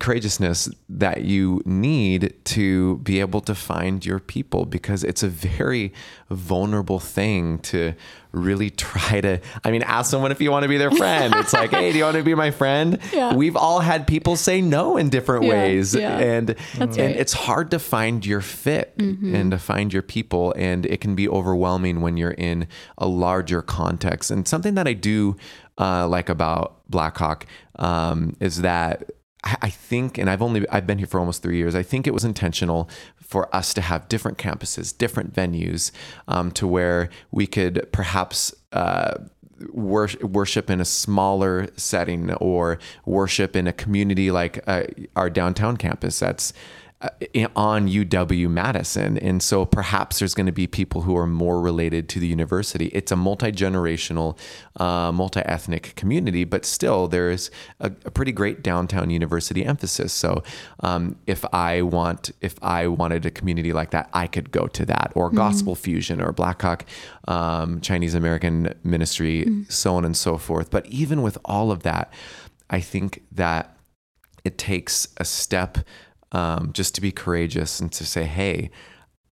courageousness 0.00 0.68
that 0.88 1.22
you 1.22 1.62
need 1.64 2.34
to 2.44 2.98
be 2.98 3.20
able 3.20 3.40
to 3.40 3.54
find 3.54 4.04
your 4.04 4.18
people 4.18 4.64
because 4.64 5.04
it's 5.04 5.22
a 5.22 5.28
very 5.28 5.92
vulnerable 6.28 6.98
thing 6.98 7.58
to 7.60 7.94
really 8.32 8.70
try 8.88 9.20
to 9.20 9.40
i 9.64 9.70
mean 9.70 9.82
ask 9.82 10.10
someone 10.10 10.30
if 10.30 10.40
you 10.40 10.50
want 10.50 10.62
to 10.62 10.68
be 10.68 10.76
their 10.76 10.90
friend 10.90 11.34
it's 11.36 11.52
like 11.52 11.70
hey 11.70 11.92
do 11.92 11.98
you 11.98 12.04
want 12.04 12.16
to 12.16 12.22
be 12.22 12.34
my 12.34 12.50
friend 12.50 12.98
yeah. 13.12 13.34
we've 13.34 13.56
all 13.56 13.80
had 13.80 14.06
people 14.06 14.36
say 14.36 14.60
no 14.60 14.96
in 14.96 15.08
different 15.08 15.44
yeah, 15.44 15.50
ways 15.50 15.94
yeah. 15.94 16.18
and 16.18 16.54
and 16.78 16.96
right. 16.96 16.98
it's 16.98 17.32
hard 17.32 17.70
to 17.70 17.78
find 17.78 18.26
your 18.26 18.40
fit 18.40 18.96
mm-hmm. 18.98 19.34
and 19.34 19.50
to 19.50 19.58
find 19.58 19.92
your 19.92 20.02
people 20.02 20.52
and 20.56 20.84
it 20.86 21.00
can 21.00 21.14
be 21.14 21.28
overwhelming 21.28 22.00
when 22.00 22.16
you're 22.16 22.32
in 22.32 22.66
a 22.98 23.06
larger 23.06 23.62
context 23.62 24.30
and 24.30 24.46
something 24.46 24.74
that 24.74 24.86
i 24.86 24.92
do 24.92 25.36
uh, 25.78 26.08
like 26.08 26.28
about 26.28 26.80
Blackhawk 26.88 27.46
um, 27.78 28.36
is 28.40 28.62
that 28.62 29.10
I 29.44 29.70
think, 29.70 30.18
and 30.18 30.28
I've 30.28 30.42
only 30.42 30.68
I've 30.68 30.86
been 30.86 30.98
here 30.98 31.06
for 31.06 31.20
almost 31.20 31.42
three 31.42 31.56
years. 31.56 31.74
I 31.74 31.82
think 31.82 32.06
it 32.06 32.12
was 32.12 32.24
intentional 32.24 32.90
for 33.22 33.54
us 33.54 33.72
to 33.74 33.80
have 33.80 34.08
different 34.08 34.36
campuses, 34.36 34.96
different 34.96 35.32
venues, 35.32 35.92
um, 36.26 36.50
to 36.52 36.66
where 36.66 37.08
we 37.30 37.46
could 37.46 37.88
perhaps. 37.92 38.54
Uh, 38.72 39.14
worship 39.72 40.70
in 40.70 40.80
a 40.80 40.84
smaller 40.84 41.66
setting 41.76 42.32
or 42.34 42.78
worship 43.04 43.56
in 43.56 43.66
a 43.66 43.72
community 43.72 44.30
like 44.30 44.62
uh, 44.68 44.84
our 45.16 45.28
downtown 45.28 45.76
campus 45.76 46.20
that's 46.20 46.52
on 47.54 47.86
UW 47.86 48.50
Madison. 48.50 49.18
And 49.18 49.40
so 49.40 49.64
perhaps 49.64 50.18
there's 50.18 50.34
going 50.34 50.46
to 50.46 50.52
be 50.52 50.66
people 50.66 51.02
who 51.02 51.16
are 51.16 51.28
more 51.28 51.60
related 51.60 52.08
to 52.10 52.18
the 52.18 52.26
university. 52.26 52.86
It's 52.86 53.12
a 53.12 53.16
multi 53.16 53.52
generational, 53.52 54.36
uh, 54.76 55.12
multi 55.12 55.40
ethnic 55.40 55.94
community, 55.94 56.42
but 56.42 56.64
still 56.64 57.06
there's 57.06 57.52
a, 57.78 57.92
a, 58.04 58.10
pretty 58.10 58.32
great 58.32 58.62
downtown 58.62 59.10
university 59.10 59.64
emphasis. 59.64 60.12
So 60.12 60.42
um, 60.80 61.16
if 61.28 61.44
I 61.52 61.82
want, 61.82 62.32
if 62.40 62.56
I 62.62 62.88
wanted 62.88 63.24
a 63.26 63.30
community 63.30 63.72
like 63.72 63.90
that, 63.92 64.10
I 64.12 64.26
could 64.26 64.50
go 64.50 64.66
to 64.66 64.84
that 64.86 65.12
or 65.14 65.28
mm-hmm. 65.28 65.36
Gospel 65.36 65.76
Fusion 65.76 66.20
or 66.20 66.32
Blackhawk 66.32 66.84
um, 67.28 67.80
Chinese 67.80 68.14
American 68.16 68.74
Ministry, 68.82 69.44
mm-hmm. 69.44 69.62
so 69.68 69.94
on 69.94 70.04
and 70.04 70.16
so 70.16 70.36
forth. 70.36 70.70
But 70.72 70.84
even 70.86 71.22
with 71.22 71.38
all 71.44 71.70
of 71.70 71.84
that, 71.84 72.12
I 72.70 72.80
think 72.80 73.22
that 73.30 73.76
it 74.44 74.58
takes 74.58 75.08
a 75.18 75.24
step 75.24 75.78
um, 76.32 76.72
just 76.72 76.94
to 76.96 77.00
be 77.00 77.12
courageous 77.12 77.80
and 77.80 77.90
to 77.92 78.04
say, 78.04 78.24
hey, 78.24 78.70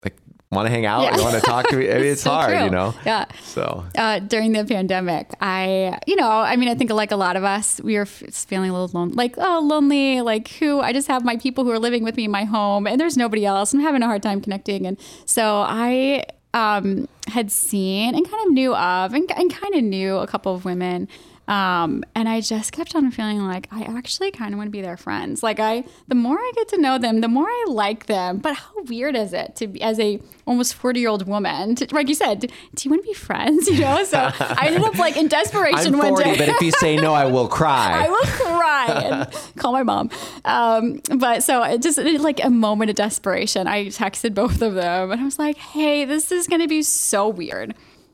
like, 0.03 0.17
want 0.51 0.65
to 0.65 0.71
hang 0.71 0.85
out? 0.85 1.03
Yeah. 1.03 1.17
You 1.17 1.23
want 1.23 1.35
to 1.35 1.41
talk 1.41 1.67
to 1.69 1.75
me? 1.75 1.91
I 1.91 1.93
mean, 1.97 2.05
it's 2.05 2.23
so 2.23 2.31
hard, 2.31 2.53
true. 2.53 2.63
you 2.65 2.69
know? 2.69 2.93
Yeah. 3.05 3.25
So 3.43 3.85
uh, 3.97 4.19
during 4.19 4.53
the 4.53 4.65
pandemic, 4.65 5.31
I, 5.41 5.99
you 6.07 6.15
know, 6.15 6.29
I 6.29 6.55
mean, 6.55 6.69
I 6.69 6.75
think 6.75 6.91
like 6.91 7.11
a 7.11 7.15
lot 7.15 7.35
of 7.35 7.43
us, 7.43 7.79
we 7.81 7.95
were 7.95 8.05
feeling 8.05 8.69
a 8.69 8.73
little 8.73 8.89
lonely, 8.99 9.15
like, 9.15 9.35
oh, 9.37 9.61
lonely, 9.63 10.21
like 10.21 10.47
who, 10.47 10.79
I 10.79 10.93
just 10.93 11.07
have 11.07 11.23
my 11.23 11.37
people 11.37 11.63
who 11.63 11.71
are 11.71 11.79
living 11.79 12.03
with 12.03 12.15
me 12.15 12.25
in 12.25 12.31
my 12.31 12.45
home 12.45 12.87
and 12.87 12.99
there's 12.99 13.17
nobody 13.17 13.45
else. 13.45 13.73
I'm 13.73 13.79
having 13.81 14.01
a 14.01 14.07
hard 14.07 14.23
time 14.23 14.41
connecting. 14.41 14.85
And 14.85 14.99
so 15.25 15.63
I, 15.67 16.25
um, 16.53 17.07
had 17.27 17.51
seen 17.51 18.15
and 18.15 18.29
kind 18.29 18.47
of 18.47 18.53
knew 18.53 18.73
of 18.73 19.13
and, 19.13 19.31
and 19.37 19.53
kind 19.53 19.75
of 19.75 19.83
knew 19.83 20.17
a 20.17 20.25
couple 20.25 20.55
of 20.55 20.65
women 20.65 21.07
um, 21.49 22.03
and 22.13 22.29
I 22.29 22.41
just 22.41 22.71
kept 22.71 22.95
on 22.95 23.09
feeling 23.09 23.39
like 23.39 23.67
I 23.71 23.81
actually 23.81 24.29
kind 24.29 24.53
of 24.53 24.59
want 24.59 24.67
to 24.67 24.71
be 24.71 24.83
their 24.83 24.97
friends. 24.97 25.41
Like 25.41 25.59
I, 25.59 25.83
the 26.07 26.13
more 26.13 26.37
I 26.37 26.51
get 26.53 26.67
to 26.69 26.77
know 26.77 26.99
them, 26.99 27.21
the 27.21 27.27
more 27.27 27.47
I 27.47 27.65
like 27.67 28.05
them. 28.05 28.37
But 28.37 28.53
how 28.53 28.83
weird 28.83 29.15
is 29.15 29.33
it 29.33 29.55
to 29.55 29.65
be 29.65 29.81
as 29.81 29.99
a 29.99 30.19
almost 30.45 30.75
forty 30.75 30.99
year 30.99 31.09
old 31.09 31.27
woman, 31.27 31.73
to, 31.75 31.87
like 31.91 32.07
you 32.07 32.13
said, 32.13 32.41
do, 32.41 32.47
you 32.83 32.91
want 32.91 33.03
to 33.03 33.07
be 33.07 33.15
friends? 33.15 33.67
You 33.79 33.81
know. 33.81 34.03
So 34.03 34.17
I 34.17 34.67
ended 34.67 34.83
up 34.83 34.97
like 34.97 35.15
in 35.15 35.27
desperation 35.39 35.95
I'm 35.95 36.01
40, 36.01 36.11
one 36.11 36.23
day. 36.23 36.37
but 36.37 36.49
if 36.49 36.61
you 36.61 36.71
say 36.71 36.95
no, 36.97 37.13
I 37.13 37.25
will 37.25 37.47
cry. 37.47 38.03
I 38.05 38.09
will 38.09 38.25
cry 38.25 38.85
and 38.87 39.55
call 39.57 39.71
my 39.71 39.83
mom. 39.83 40.09
Um, 40.43 41.01
but 41.17 41.43
so 41.43 41.63
it 41.63 41.81
just 41.81 41.97
it, 41.97 42.21
like 42.21 42.43
a 42.43 42.49
moment 42.49 42.89
of 42.89 42.95
desperation. 42.95 43.67
I 43.67 43.85
texted 43.85 44.33
both 44.33 44.61
of 44.61 44.75
them 44.75 45.11
and 45.11 45.21
I 45.21 45.23
was 45.23 45.39
like, 45.39 45.57
"Hey, 45.57 46.05
this 46.05 46.31
is 46.31 46.47
going 46.47 46.61
to 46.61 46.67
be 46.67 46.83
so 46.83 47.27
weird." 47.27 47.73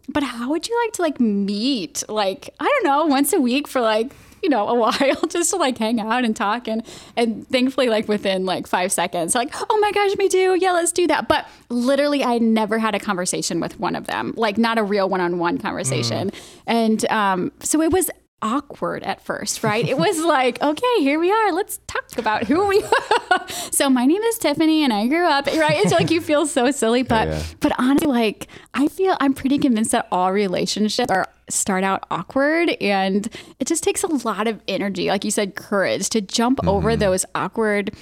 But 0.09 0.23
how 0.23 0.49
would 0.49 0.67
you 0.67 0.81
like 0.83 0.93
to 0.93 1.01
like 1.01 1.19
meet 1.19 2.03
like 2.09 2.49
i 2.59 2.63
don't 2.63 2.83
know 2.83 3.05
once 3.05 3.33
a 3.33 3.39
week 3.39 3.67
for 3.67 3.81
like 3.81 4.11
you 4.45 4.49
know, 4.49 4.67
a 4.69 4.75
while 4.79 5.27
just 5.27 5.49
to 5.49 5.57
like 5.57 5.77
hang 5.77 5.99
out 5.99 6.23
and 6.23 6.35
talk. 6.35 6.67
And, 6.67 6.83
and 7.17 7.47
thankfully, 7.49 7.89
like 7.89 8.07
within 8.07 8.45
like 8.45 8.67
five 8.67 8.91
seconds, 8.91 9.35
like, 9.35 9.51
oh 9.53 9.77
my 9.79 9.91
gosh, 9.91 10.15
me 10.17 10.29
too. 10.29 10.55
Yeah, 10.59 10.71
let's 10.71 10.91
do 10.91 11.07
that. 11.07 11.27
But 11.27 11.47
literally, 11.69 12.23
I 12.23 12.37
never 12.37 12.77
had 12.77 12.95
a 12.95 12.99
conversation 12.99 13.59
with 13.59 13.79
one 13.79 13.95
of 13.95 14.07
them, 14.07 14.33
like 14.37 14.57
not 14.57 14.77
a 14.77 14.83
real 14.83 15.09
one 15.09 15.19
on 15.19 15.39
one 15.39 15.57
conversation. 15.57 16.29
Mm. 16.29 16.41
And 16.67 17.05
um, 17.09 17.51
so 17.59 17.81
it 17.81 17.91
was 17.91 18.09
awkward 18.45 19.01
at 19.03 19.19
first, 19.21 19.63
right? 19.63 19.85
it 19.85 19.97
was 19.97 20.19
like, 20.23 20.61
okay, 20.61 20.95
here 20.99 21.19
we 21.19 21.31
are. 21.31 21.51
Let's 21.51 21.79
talk 21.87 22.17
about 22.17 22.43
who 22.43 22.67
we 22.67 22.83
are. 23.31 23.49
so 23.49 23.89
my 23.89 24.05
name 24.05 24.21
is 24.21 24.37
Tiffany 24.37 24.83
and 24.83 24.93
I 24.93 25.07
grew 25.07 25.25
up, 25.25 25.47
right? 25.47 25.83
It's 25.83 25.91
like 25.91 26.11
you 26.11 26.21
feel 26.21 26.45
so 26.45 26.71
silly, 26.71 27.03
but 27.15 27.27
yeah, 27.27 27.37
yeah. 27.37 27.43
but 27.59 27.71
honestly, 27.79 28.07
like 28.07 28.47
I 28.73 28.87
feel 28.87 29.17
I'm 29.19 29.33
pretty 29.33 29.57
convinced 29.57 29.91
that 29.91 30.07
all 30.11 30.31
relationships 30.31 31.11
are 31.11 31.27
start 31.49 31.83
out 31.83 32.05
awkward 32.09 32.69
and 32.81 33.27
it 33.59 33.67
just 33.67 33.83
takes 33.83 34.03
a 34.03 34.07
lot 34.07 34.47
of 34.47 34.61
energy, 34.67 35.07
like 35.07 35.25
you 35.25 35.31
said, 35.31 35.55
courage 35.55 36.09
to 36.09 36.21
jump 36.21 36.59
mm-hmm. 36.59 36.69
over 36.69 36.95
those 36.95 37.25
awkward 37.33 37.95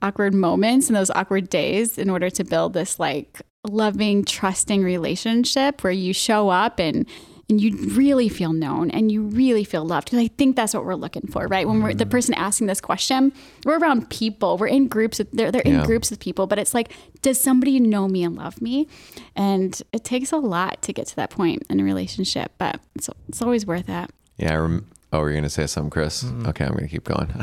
awkward 0.00 0.32
moments 0.32 0.88
and 0.88 0.96
those 0.96 1.10
awkward 1.10 1.48
days 1.48 1.98
in 1.98 2.08
order 2.08 2.30
to 2.30 2.44
build 2.44 2.72
this 2.74 3.00
like 3.00 3.40
loving, 3.66 4.24
trusting 4.24 4.82
relationship 4.82 5.82
where 5.82 5.92
you 5.92 6.12
show 6.12 6.50
up 6.50 6.78
and 6.78 7.06
and 7.48 7.60
you 7.60 7.76
really 7.94 8.28
feel 8.28 8.52
known 8.52 8.90
and 8.90 9.10
you 9.10 9.22
really 9.22 9.64
feel 9.64 9.84
loved. 9.84 10.06
Because 10.06 10.18
I 10.18 10.28
think 10.28 10.54
that's 10.54 10.74
what 10.74 10.84
we're 10.84 10.94
looking 10.94 11.26
for, 11.26 11.46
right? 11.46 11.66
When 11.66 11.82
we're 11.82 11.94
the 11.94 12.04
mm-hmm. 12.04 12.10
person 12.10 12.34
asking 12.34 12.66
this 12.66 12.80
question, 12.80 13.32
we're 13.64 13.78
around 13.78 14.10
people. 14.10 14.58
We're 14.58 14.66
in 14.66 14.88
groups. 14.88 15.18
With, 15.18 15.30
they're 15.32 15.50
they're 15.50 15.62
in 15.62 15.82
groups 15.84 16.10
with 16.10 16.20
people, 16.20 16.46
but 16.46 16.58
it's 16.58 16.74
like, 16.74 16.92
does 17.22 17.40
somebody 17.40 17.80
know 17.80 18.06
me 18.06 18.22
and 18.22 18.36
love 18.36 18.60
me? 18.60 18.86
And 19.34 19.80
it 19.92 20.04
takes 20.04 20.32
a 20.32 20.36
lot 20.36 20.82
to 20.82 20.92
get 20.92 21.06
to 21.08 21.16
that 21.16 21.30
point 21.30 21.62
in 21.70 21.80
a 21.80 21.84
relationship, 21.84 22.52
but 22.58 22.80
it's 22.94 23.08
it's 23.28 23.40
always 23.40 23.66
worth 23.66 23.88
it. 23.88 24.10
Yeah, 24.36 24.52
I 24.52 24.56
rem- 24.56 24.86
Oh, 25.10 25.20
you're 25.20 25.32
going 25.32 25.42
to 25.42 25.48
say 25.48 25.66
something, 25.66 25.88
Chris? 25.88 26.22
Mm-hmm. 26.22 26.48
Okay, 26.48 26.64
I'm 26.66 26.72
going 26.72 26.84
to 26.84 26.88
keep 26.88 27.04
going. 27.04 27.28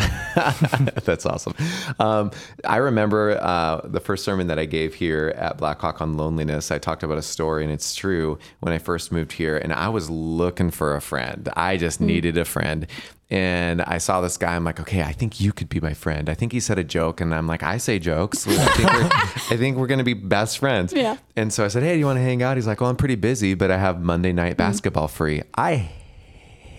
That's 1.03 1.25
awesome. 1.25 1.55
Um, 1.99 2.29
I 2.63 2.77
remember 2.77 3.39
uh, 3.41 3.81
the 3.83 3.99
first 3.99 4.23
sermon 4.23 4.45
that 4.47 4.59
I 4.59 4.65
gave 4.65 4.93
here 4.93 5.33
at 5.35 5.57
Blackhawk 5.57 5.99
on 5.99 6.15
loneliness. 6.15 6.69
I 6.69 6.77
talked 6.77 7.01
about 7.01 7.17
a 7.17 7.23
story, 7.23 7.63
and 7.63 7.73
it's 7.73 7.95
true. 7.95 8.37
When 8.59 8.71
I 8.71 8.77
first 8.77 9.11
moved 9.11 9.31
here, 9.31 9.57
and 9.57 9.73
I 9.73 9.89
was 9.89 10.11
looking 10.11 10.69
for 10.69 10.95
a 10.95 11.01
friend, 11.01 11.49
I 11.57 11.77
just 11.77 11.97
mm-hmm. 11.97 12.07
needed 12.07 12.37
a 12.37 12.45
friend. 12.45 12.85
And 13.31 13.81
I 13.81 13.97
saw 13.97 14.21
this 14.21 14.37
guy. 14.37 14.55
I'm 14.55 14.63
like, 14.63 14.79
okay, 14.81 15.01
I 15.01 15.11
think 15.11 15.41
you 15.41 15.51
could 15.51 15.67
be 15.67 15.79
my 15.79 15.95
friend. 15.95 16.29
I 16.29 16.35
think 16.35 16.51
he 16.51 16.59
said 16.59 16.77
a 16.77 16.83
joke, 16.83 17.19
and 17.19 17.33
I'm 17.33 17.47
like, 17.47 17.63
I 17.63 17.77
say 17.77 17.97
jokes. 17.97 18.47
I 18.47 18.65
think 18.73 18.93
we're, 18.93 19.09
I 19.55 19.57
think 19.57 19.77
we're 19.77 19.87
going 19.87 19.97
to 19.97 20.03
be 20.03 20.13
best 20.13 20.59
friends. 20.59 20.93
Yeah. 20.93 21.17
And 21.35 21.51
so 21.51 21.65
I 21.65 21.69
said, 21.69 21.81
hey, 21.81 21.93
do 21.93 21.99
you 21.99 22.05
want 22.05 22.17
to 22.17 22.23
hang 22.23 22.43
out? 22.43 22.57
He's 22.57 22.67
like, 22.67 22.79
well, 22.79 22.91
I'm 22.91 22.95
pretty 22.95 23.15
busy, 23.15 23.55
but 23.55 23.71
I 23.71 23.77
have 23.79 23.99
Monday 23.99 24.33
night 24.33 24.51
mm-hmm. 24.51 24.57
basketball 24.57 25.07
free. 25.07 25.41
I 25.57 25.89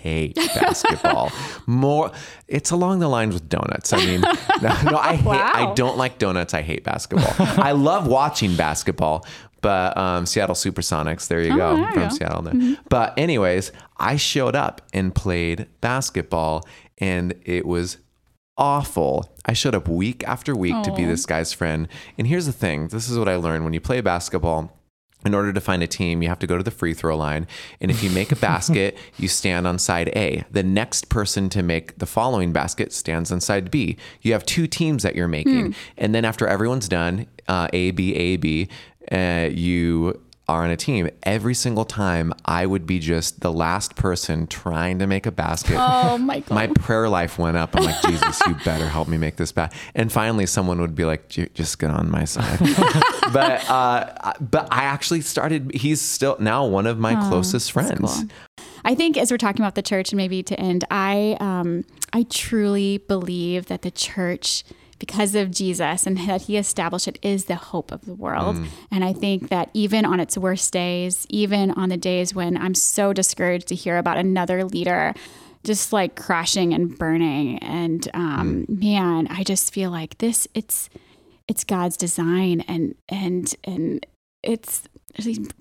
hate 0.07 0.37
basketball. 0.37 1.33
More, 1.67 2.13
it's 2.49 2.71
along 2.71 3.01
the 3.01 3.09
lines 3.09 3.35
with 3.35 3.49
donuts. 3.49 3.93
I 3.93 3.99
mean, 3.99 4.21
no, 4.63 4.83
no 4.83 4.97
I 4.97 5.17
hate, 5.17 5.25
wow. 5.25 5.51
I 5.55 5.75
don't 5.75 5.97
like 5.97 6.19
donuts. 6.19 6.55
I 6.55 6.63
hate 6.63 6.85
basketball. 6.85 7.35
I 7.39 7.73
love 7.73 8.07
watching 8.07 8.57
basketball, 8.57 9.27
but 9.61 9.97
um, 9.97 10.27
Seattle 10.27 10.55
Supersonics. 10.55 11.29
There 11.29 11.43
you 11.43 11.53
oh, 11.55 11.57
go, 11.77 11.93
from 11.93 12.09
go. 12.09 12.09
Seattle. 12.11 12.43
Mm-hmm. 12.43 12.75
But 12.89 13.19
anyways, 13.19 13.73
I 13.97 14.17
showed 14.17 14.57
up 14.57 14.83
and 14.93 15.15
played 15.15 15.67
basketball, 15.81 16.67
and 16.99 17.35
it 17.45 17.67
was 17.67 17.99
awful. 18.57 19.35
I 19.45 19.53
showed 19.53 19.75
up 19.75 19.89
week 19.89 20.25
after 20.27 20.55
week 20.55 20.75
Aww. 20.75 20.85
to 20.85 20.93
be 20.95 21.05
this 21.05 21.27
guy's 21.27 21.53
friend. 21.53 21.89
And 22.17 22.27
here's 22.27 22.47
the 22.47 22.53
thing: 22.53 22.89
this 22.89 23.09
is 23.09 23.19
what 23.19 23.29
I 23.29 23.37
learned 23.37 23.65
when 23.65 23.73
you 23.73 23.81
play 23.81 24.01
basketball 24.01 24.73
in 25.27 25.35
order 25.35 25.53
to 25.53 25.61
find 25.61 25.83
a 25.83 25.87
team, 25.87 26.23
you 26.23 26.29
have 26.29 26.39
to 26.39 26.47
go 26.47 26.57
to 26.57 26.63
the 26.63 26.71
free 26.71 26.95
throw 26.95 27.17
line. 27.17 27.47
And 27.81 27.91
if 27.91 28.03
you 28.03 28.11
make 28.11 28.33
a 28.33 28.37
basket, 28.51 28.97
you 29.19 29.29
stand 29.29 29.67
on 29.67 29.79
side 29.79 30.09
A. 30.17 30.45
The 30.51 30.63
next 30.63 31.09
person 31.09 31.49
to 31.51 31.63
make 31.63 31.99
the 31.99 32.07
following 32.07 32.53
basket 32.53 32.93
stands 32.93 33.31
on 33.33 33.41
side 33.41 33.71
B. 33.71 33.97
You 34.23 34.33
have 34.33 34.47
two 34.47 34.67
teams 34.67 35.03
that 35.03 35.15
you're 35.15 35.29
making. 35.29 35.67
Hmm. 35.67 35.73
And 35.99 36.15
then 36.15 36.25
after 36.25 36.47
everyone's 36.47 36.89
done, 36.89 37.27
uh, 37.49 37.69
A, 37.73 37.91
B, 37.91 38.15
A, 38.15 38.37
B, 38.37 38.69
uh, 39.13 39.49
you 39.53 40.21
are 40.49 40.63
on 40.63 40.71
a 40.71 40.77
team, 40.77 41.11
every 41.25 41.55
single 41.55 41.85
time 41.85 42.33
I 42.45 42.67
would 42.67 42.87
be 42.87 43.01
just 43.01 43.41
the 43.41 43.53
last 43.53 43.97
person 43.97 44.47
trying 44.47 45.01
to 45.01 45.07
make 45.07 45.27
a 45.27 45.33
basket. 45.33 45.77
Oh 45.77 46.19
my 46.21 46.41
God. 46.41 46.55
My 46.55 46.67
prayer 46.69 47.09
life 47.09 47.39
went 47.39 47.57
up. 47.57 47.75
I'm 47.75 47.85
like, 47.85 48.01
Jesus, 48.03 48.41
you 48.47 48.55
better 48.65 48.87
help 48.87 49.09
me 49.09 49.19
make 49.19 49.37
this 49.37 49.51
basket. 49.51 49.77
And 49.95 50.13
finally, 50.13 50.47
someone 50.47 50.81
would 50.81 50.95
be 50.95 51.05
like, 51.05 51.29
just 51.29 51.79
get 51.81 51.91
on 51.91 52.11
my 52.11 52.25
side. 52.25 52.61
but, 53.33 53.69
uh, 53.69 54.35
but 54.41 54.69
I 54.71 54.85
actually 54.85 55.23
started, 55.23 55.73
he's 55.75 56.01
still 56.01 56.37
now 56.39 56.65
one 56.65 56.87
of 56.87 56.99
my 56.99 57.21
oh, 57.21 57.29
closest 57.29 57.73
friends. 57.73 57.99
Cool. 57.99 58.29
I 58.85 58.95
think 58.95 59.17
as 59.17 59.33
we're 59.33 59.39
talking 59.39 59.63
about 59.63 59.75
the 59.75 59.83
church 59.83 60.13
and 60.13 60.17
maybe 60.17 60.45
to 60.45 60.59
end, 60.61 60.85
I, 60.93 61.37
um, 61.41 61.85
I 62.13 62.23
truly 62.31 62.99
believe 62.99 63.67
that 63.67 63.83
the 63.83 63.91
church 63.91 64.63
because 64.99 65.35
of 65.35 65.51
Jesus 65.51 66.07
and 66.07 66.17
that 66.29 66.43
he 66.43 66.57
established 66.57 67.09
it 67.09 67.19
is 67.23 67.47
the 67.47 67.57
hope 67.57 67.93
of 67.93 68.05
the 68.07 68.15
world. 68.15 68.57
Mm. 68.57 68.67
And 68.91 69.05
I 69.05 69.13
think 69.13 69.49
that 69.49 69.71
even 69.75 70.05
on 70.05 70.21
its 70.21 70.39
worst 70.39 70.73
days, 70.73 71.27
even 71.29 71.71
on 71.73 71.89
the 71.89 71.97
days 71.97 72.35
when 72.35 72.57
I'm 72.57 72.75
so 72.75 73.13
discouraged 73.13 73.69
to 73.69 73.75
hear 73.75 73.99
about 73.99 74.17
another 74.19 74.65
leader 74.65 75.15
just 75.65 75.93
like 75.93 76.15
crashing 76.15 76.73
and 76.73 76.97
burning 76.97 77.59
and 77.59 78.09
um, 78.15 78.67
mm. 78.69 78.81
man, 78.81 79.27
I 79.29 79.43
just 79.43 79.73
feel 79.73 79.91
like 79.91 80.19
this 80.19 80.47
it's 80.55 80.89
it's 81.49 81.65
God's 81.65 81.97
design 81.97 82.63
and 82.63 82.95
and 83.09 83.53
and 83.65 84.07
it's 84.43 84.89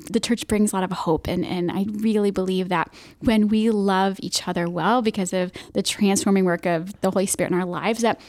the 0.10 0.20
church 0.20 0.48
brings 0.48 0.74
a 0.74 0.76
lot 0.76 0.84
of 0.84 0.92
hope 0.92 1.28
and, 1.28 1.46
and 1.46 1.72
i 1.72 1.86
really 2.00 2.32
believe 2.32 2.70
that 2.70 2.94
when 3.22 3.48
we 3.48 3.70
love 3.70 4.18
each 4.20 4.48
other 4.48 4.70
well 4.70 5.02
because 5.02 5.32
of 5.32 5.52
the 5.74 5.82
transforming 5.82 6.44
work 6.46 6.66
of 6.66 7.00
the 7.02 7.10
holy 7.10 7.26
spirit 7.26 7.52
in 7.52 7.58
our 7.58 7.66
lives 7.66 8.02
that 8.02 8.20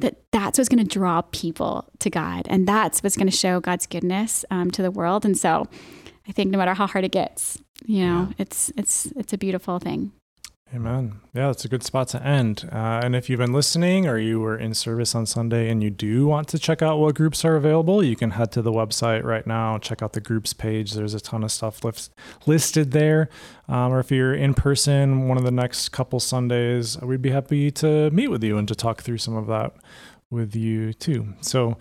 that 0.00 0.16
that's 0.32 0.58
what's 0.58 0.68
going 0.68 0.84
to 0.84 0.98
draw 0.98 1.22
people 1.22 1.88
to 2.00 2.10
God, 2.10 2.46
and 2.48 2.66
that's 2.66 3.02
what's 3.02 3.16
going 3.16 3.28
to 3.28 3.36
show 3.36 3.60
God's 3.60 3.86
goodness 3.86 4.44
um, 4.50 4.70
to 4.72 4.82
the 4.82 4.90
world. 4.90 5.24
And 5.24 5.36
so, 5.36 5.68
I 6.28 6.32
think 6.32 6.50
no 6.50 6.58
matter 6.58 6.74
how 6.74 6.86
hard 6.86 7.04
it 7.04 7.12
gets, 7.12 7.58
you 7.86 8.06
know, 8.06 8.28
yeah. 8.28 8.34
it's 8.38 8.72
it's 8.76 9.06
it's 9.16 9.32
a 9.32 9.38
beautiful 9.38 9.78
thing. 9.78 10.12
Amen. 10.74 11.20
Yeah, 11.32 11.46
that's 11.46 11.64
a 11.64 11.68
good 11.68 11.84
spot 11.84 12.08
to 12.08 12.26
end. 12.26 12.68
Uh, 12.72 13.00
and 13.04 13.14
if 13.14 13.30
you've 13.30 13.38
been 13.38 13.52
listening 13.52 14.08
or 14.08 14.18
you 14.18 14.40
were 14.40 14.58
in 14.58 14.74
service 14.74 15.14
on 15.14 15.24
Sunday 15.24 15.70
and 15.70 15.84
you 15.84 15.90
do 15.90 16.26
want 16.26 16.48
to 16.48 16.58
check 16.58 16.82
out 16.82 16.98
what 16.98 17.14
groups 17.14 17.44
are 17.44 17.54
available, 17.54 18.02
you 18.02 18.16
can 18.16 18.32
head 18.32 18.50
to 18.52 18.62
the 18.62 18.72
website 18.72 19.22
right 19.22 19.46
now, 19.46 19.78
check 19.78 20.02
out 20.02 20.14
the 20.14 20.20
groups 20.20 20.52
page. 20.52 20.92
There's 20.92 21.14
a 21.14 21.20
ton 21.20 21.44
of 21.44 21.52
stuff 21.52 21.84
list, 21.84 22.12
listed 22.44 22.90
there. 22.90 23.28
Um, 23.68 23.92
or 23.92 24.00
if 24.00 24.10
you're 24.10 24.34
in 24.34 24.52
person 24.52 25.28
one 25.28 25.38
of 25.38 25.44
the 25.44 25.52
next 25.52 25.90
couple 25.90 26.18
Sundays, 26.18 27.00
we'd 27.00 27.22
be 27.22 27.30
happy 27.30 27.70
to 27.70 28.10
meet 28.10 28.28
with 28.28 28.42
you 28.42 28.58
and 28.58 28.66
to 28.66 28.74
talk 28.74 29.02
through 29.02 29.18
some 29.18 29.36
of 29.36 29.46
that 29.46 29.74
with 30.34 30.54
you 30.54 30.92
too. 30.92 31.26
So, 31.40 31.78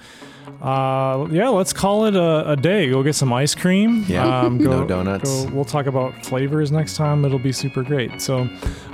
uh, 0.62 1.28
yeah, 1.32 1.50
let's 1.50 1.74
call 1.74 2.06
it 2.06 2.16
a, 2.16 2.52
a, 2.52 2.56
day. 2.56 2.90
Go 2.90 3.04
get 3.04 3.16
some 3.16 3.34
ice 3.34 3.56
cream. 3.56 4.06
Yeah, 4.08 4.42
um, 4.42 4.60
go, 4.60 4.82
no 4.82 4.88
donuts. 4.88 5.46
Go, 5.46 5.52
we'll 5.52 5.66
talk 5.66 5.88
about 5.88 6.26
flavors 6.26 6.72
next 6.72 6.96
time. 6.96 7.26
It'll 7.26 7.40
be 7.40 7.52
super 7.52 7.84
great. 7.84 8.22
So, 8.22 8.42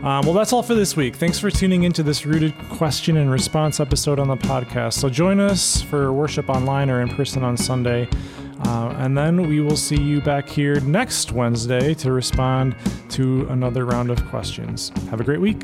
um, 0.04 0.26
well, 0.26 0.34
that's 0.34 0.54
all 0.54 0.64
for 0.64 0.74
this 0.74 0.96
week. 0.96 1.16
Thanks 1.16 1.38
for 1.38 1.52
tuning 1.52 1.84
into 1.84 2.02
this 2.02 2.26
rooted 2.26 2.58
question 2.70 3.18
and 3.18 3.30
response 3.30 3.80
episode 3.80 4.18
on 4.18 4.28
the 4.28 4.38
podcast. 4.38 4.94
So, 4.94 5.10
join 5.10 5.40
us 5.40 5.82
for 5.82 6.14
worship 6.14 6.50
online 6.50 6.90
or 6.90 7.02
in 7.02 7.10
person 7.10 7.44
on 7.44 7.58
Sunday. 7.58 8.08
Uh, 8.66 8.94
and 8.98 9.18
then 9.18 9.48
we 9.48 9.62
will 9.62 9.78
see 9.78 10.00
you 10.00 10.22
back 10.22 10.50
here 10.50 10.80
next 10.82 11.32
Wednesday 11.32 11.94
to 11.94 12.12
respond 12.12 12.76
to 13.10 13.48
another 13.50 13.86
round 13.86 14.10
of 14.10 14.26
questions. 14.28 14.92
Have 15.10 15.22
a 15.22 15.24
great 15.24 15.40
week. 15.40 15.62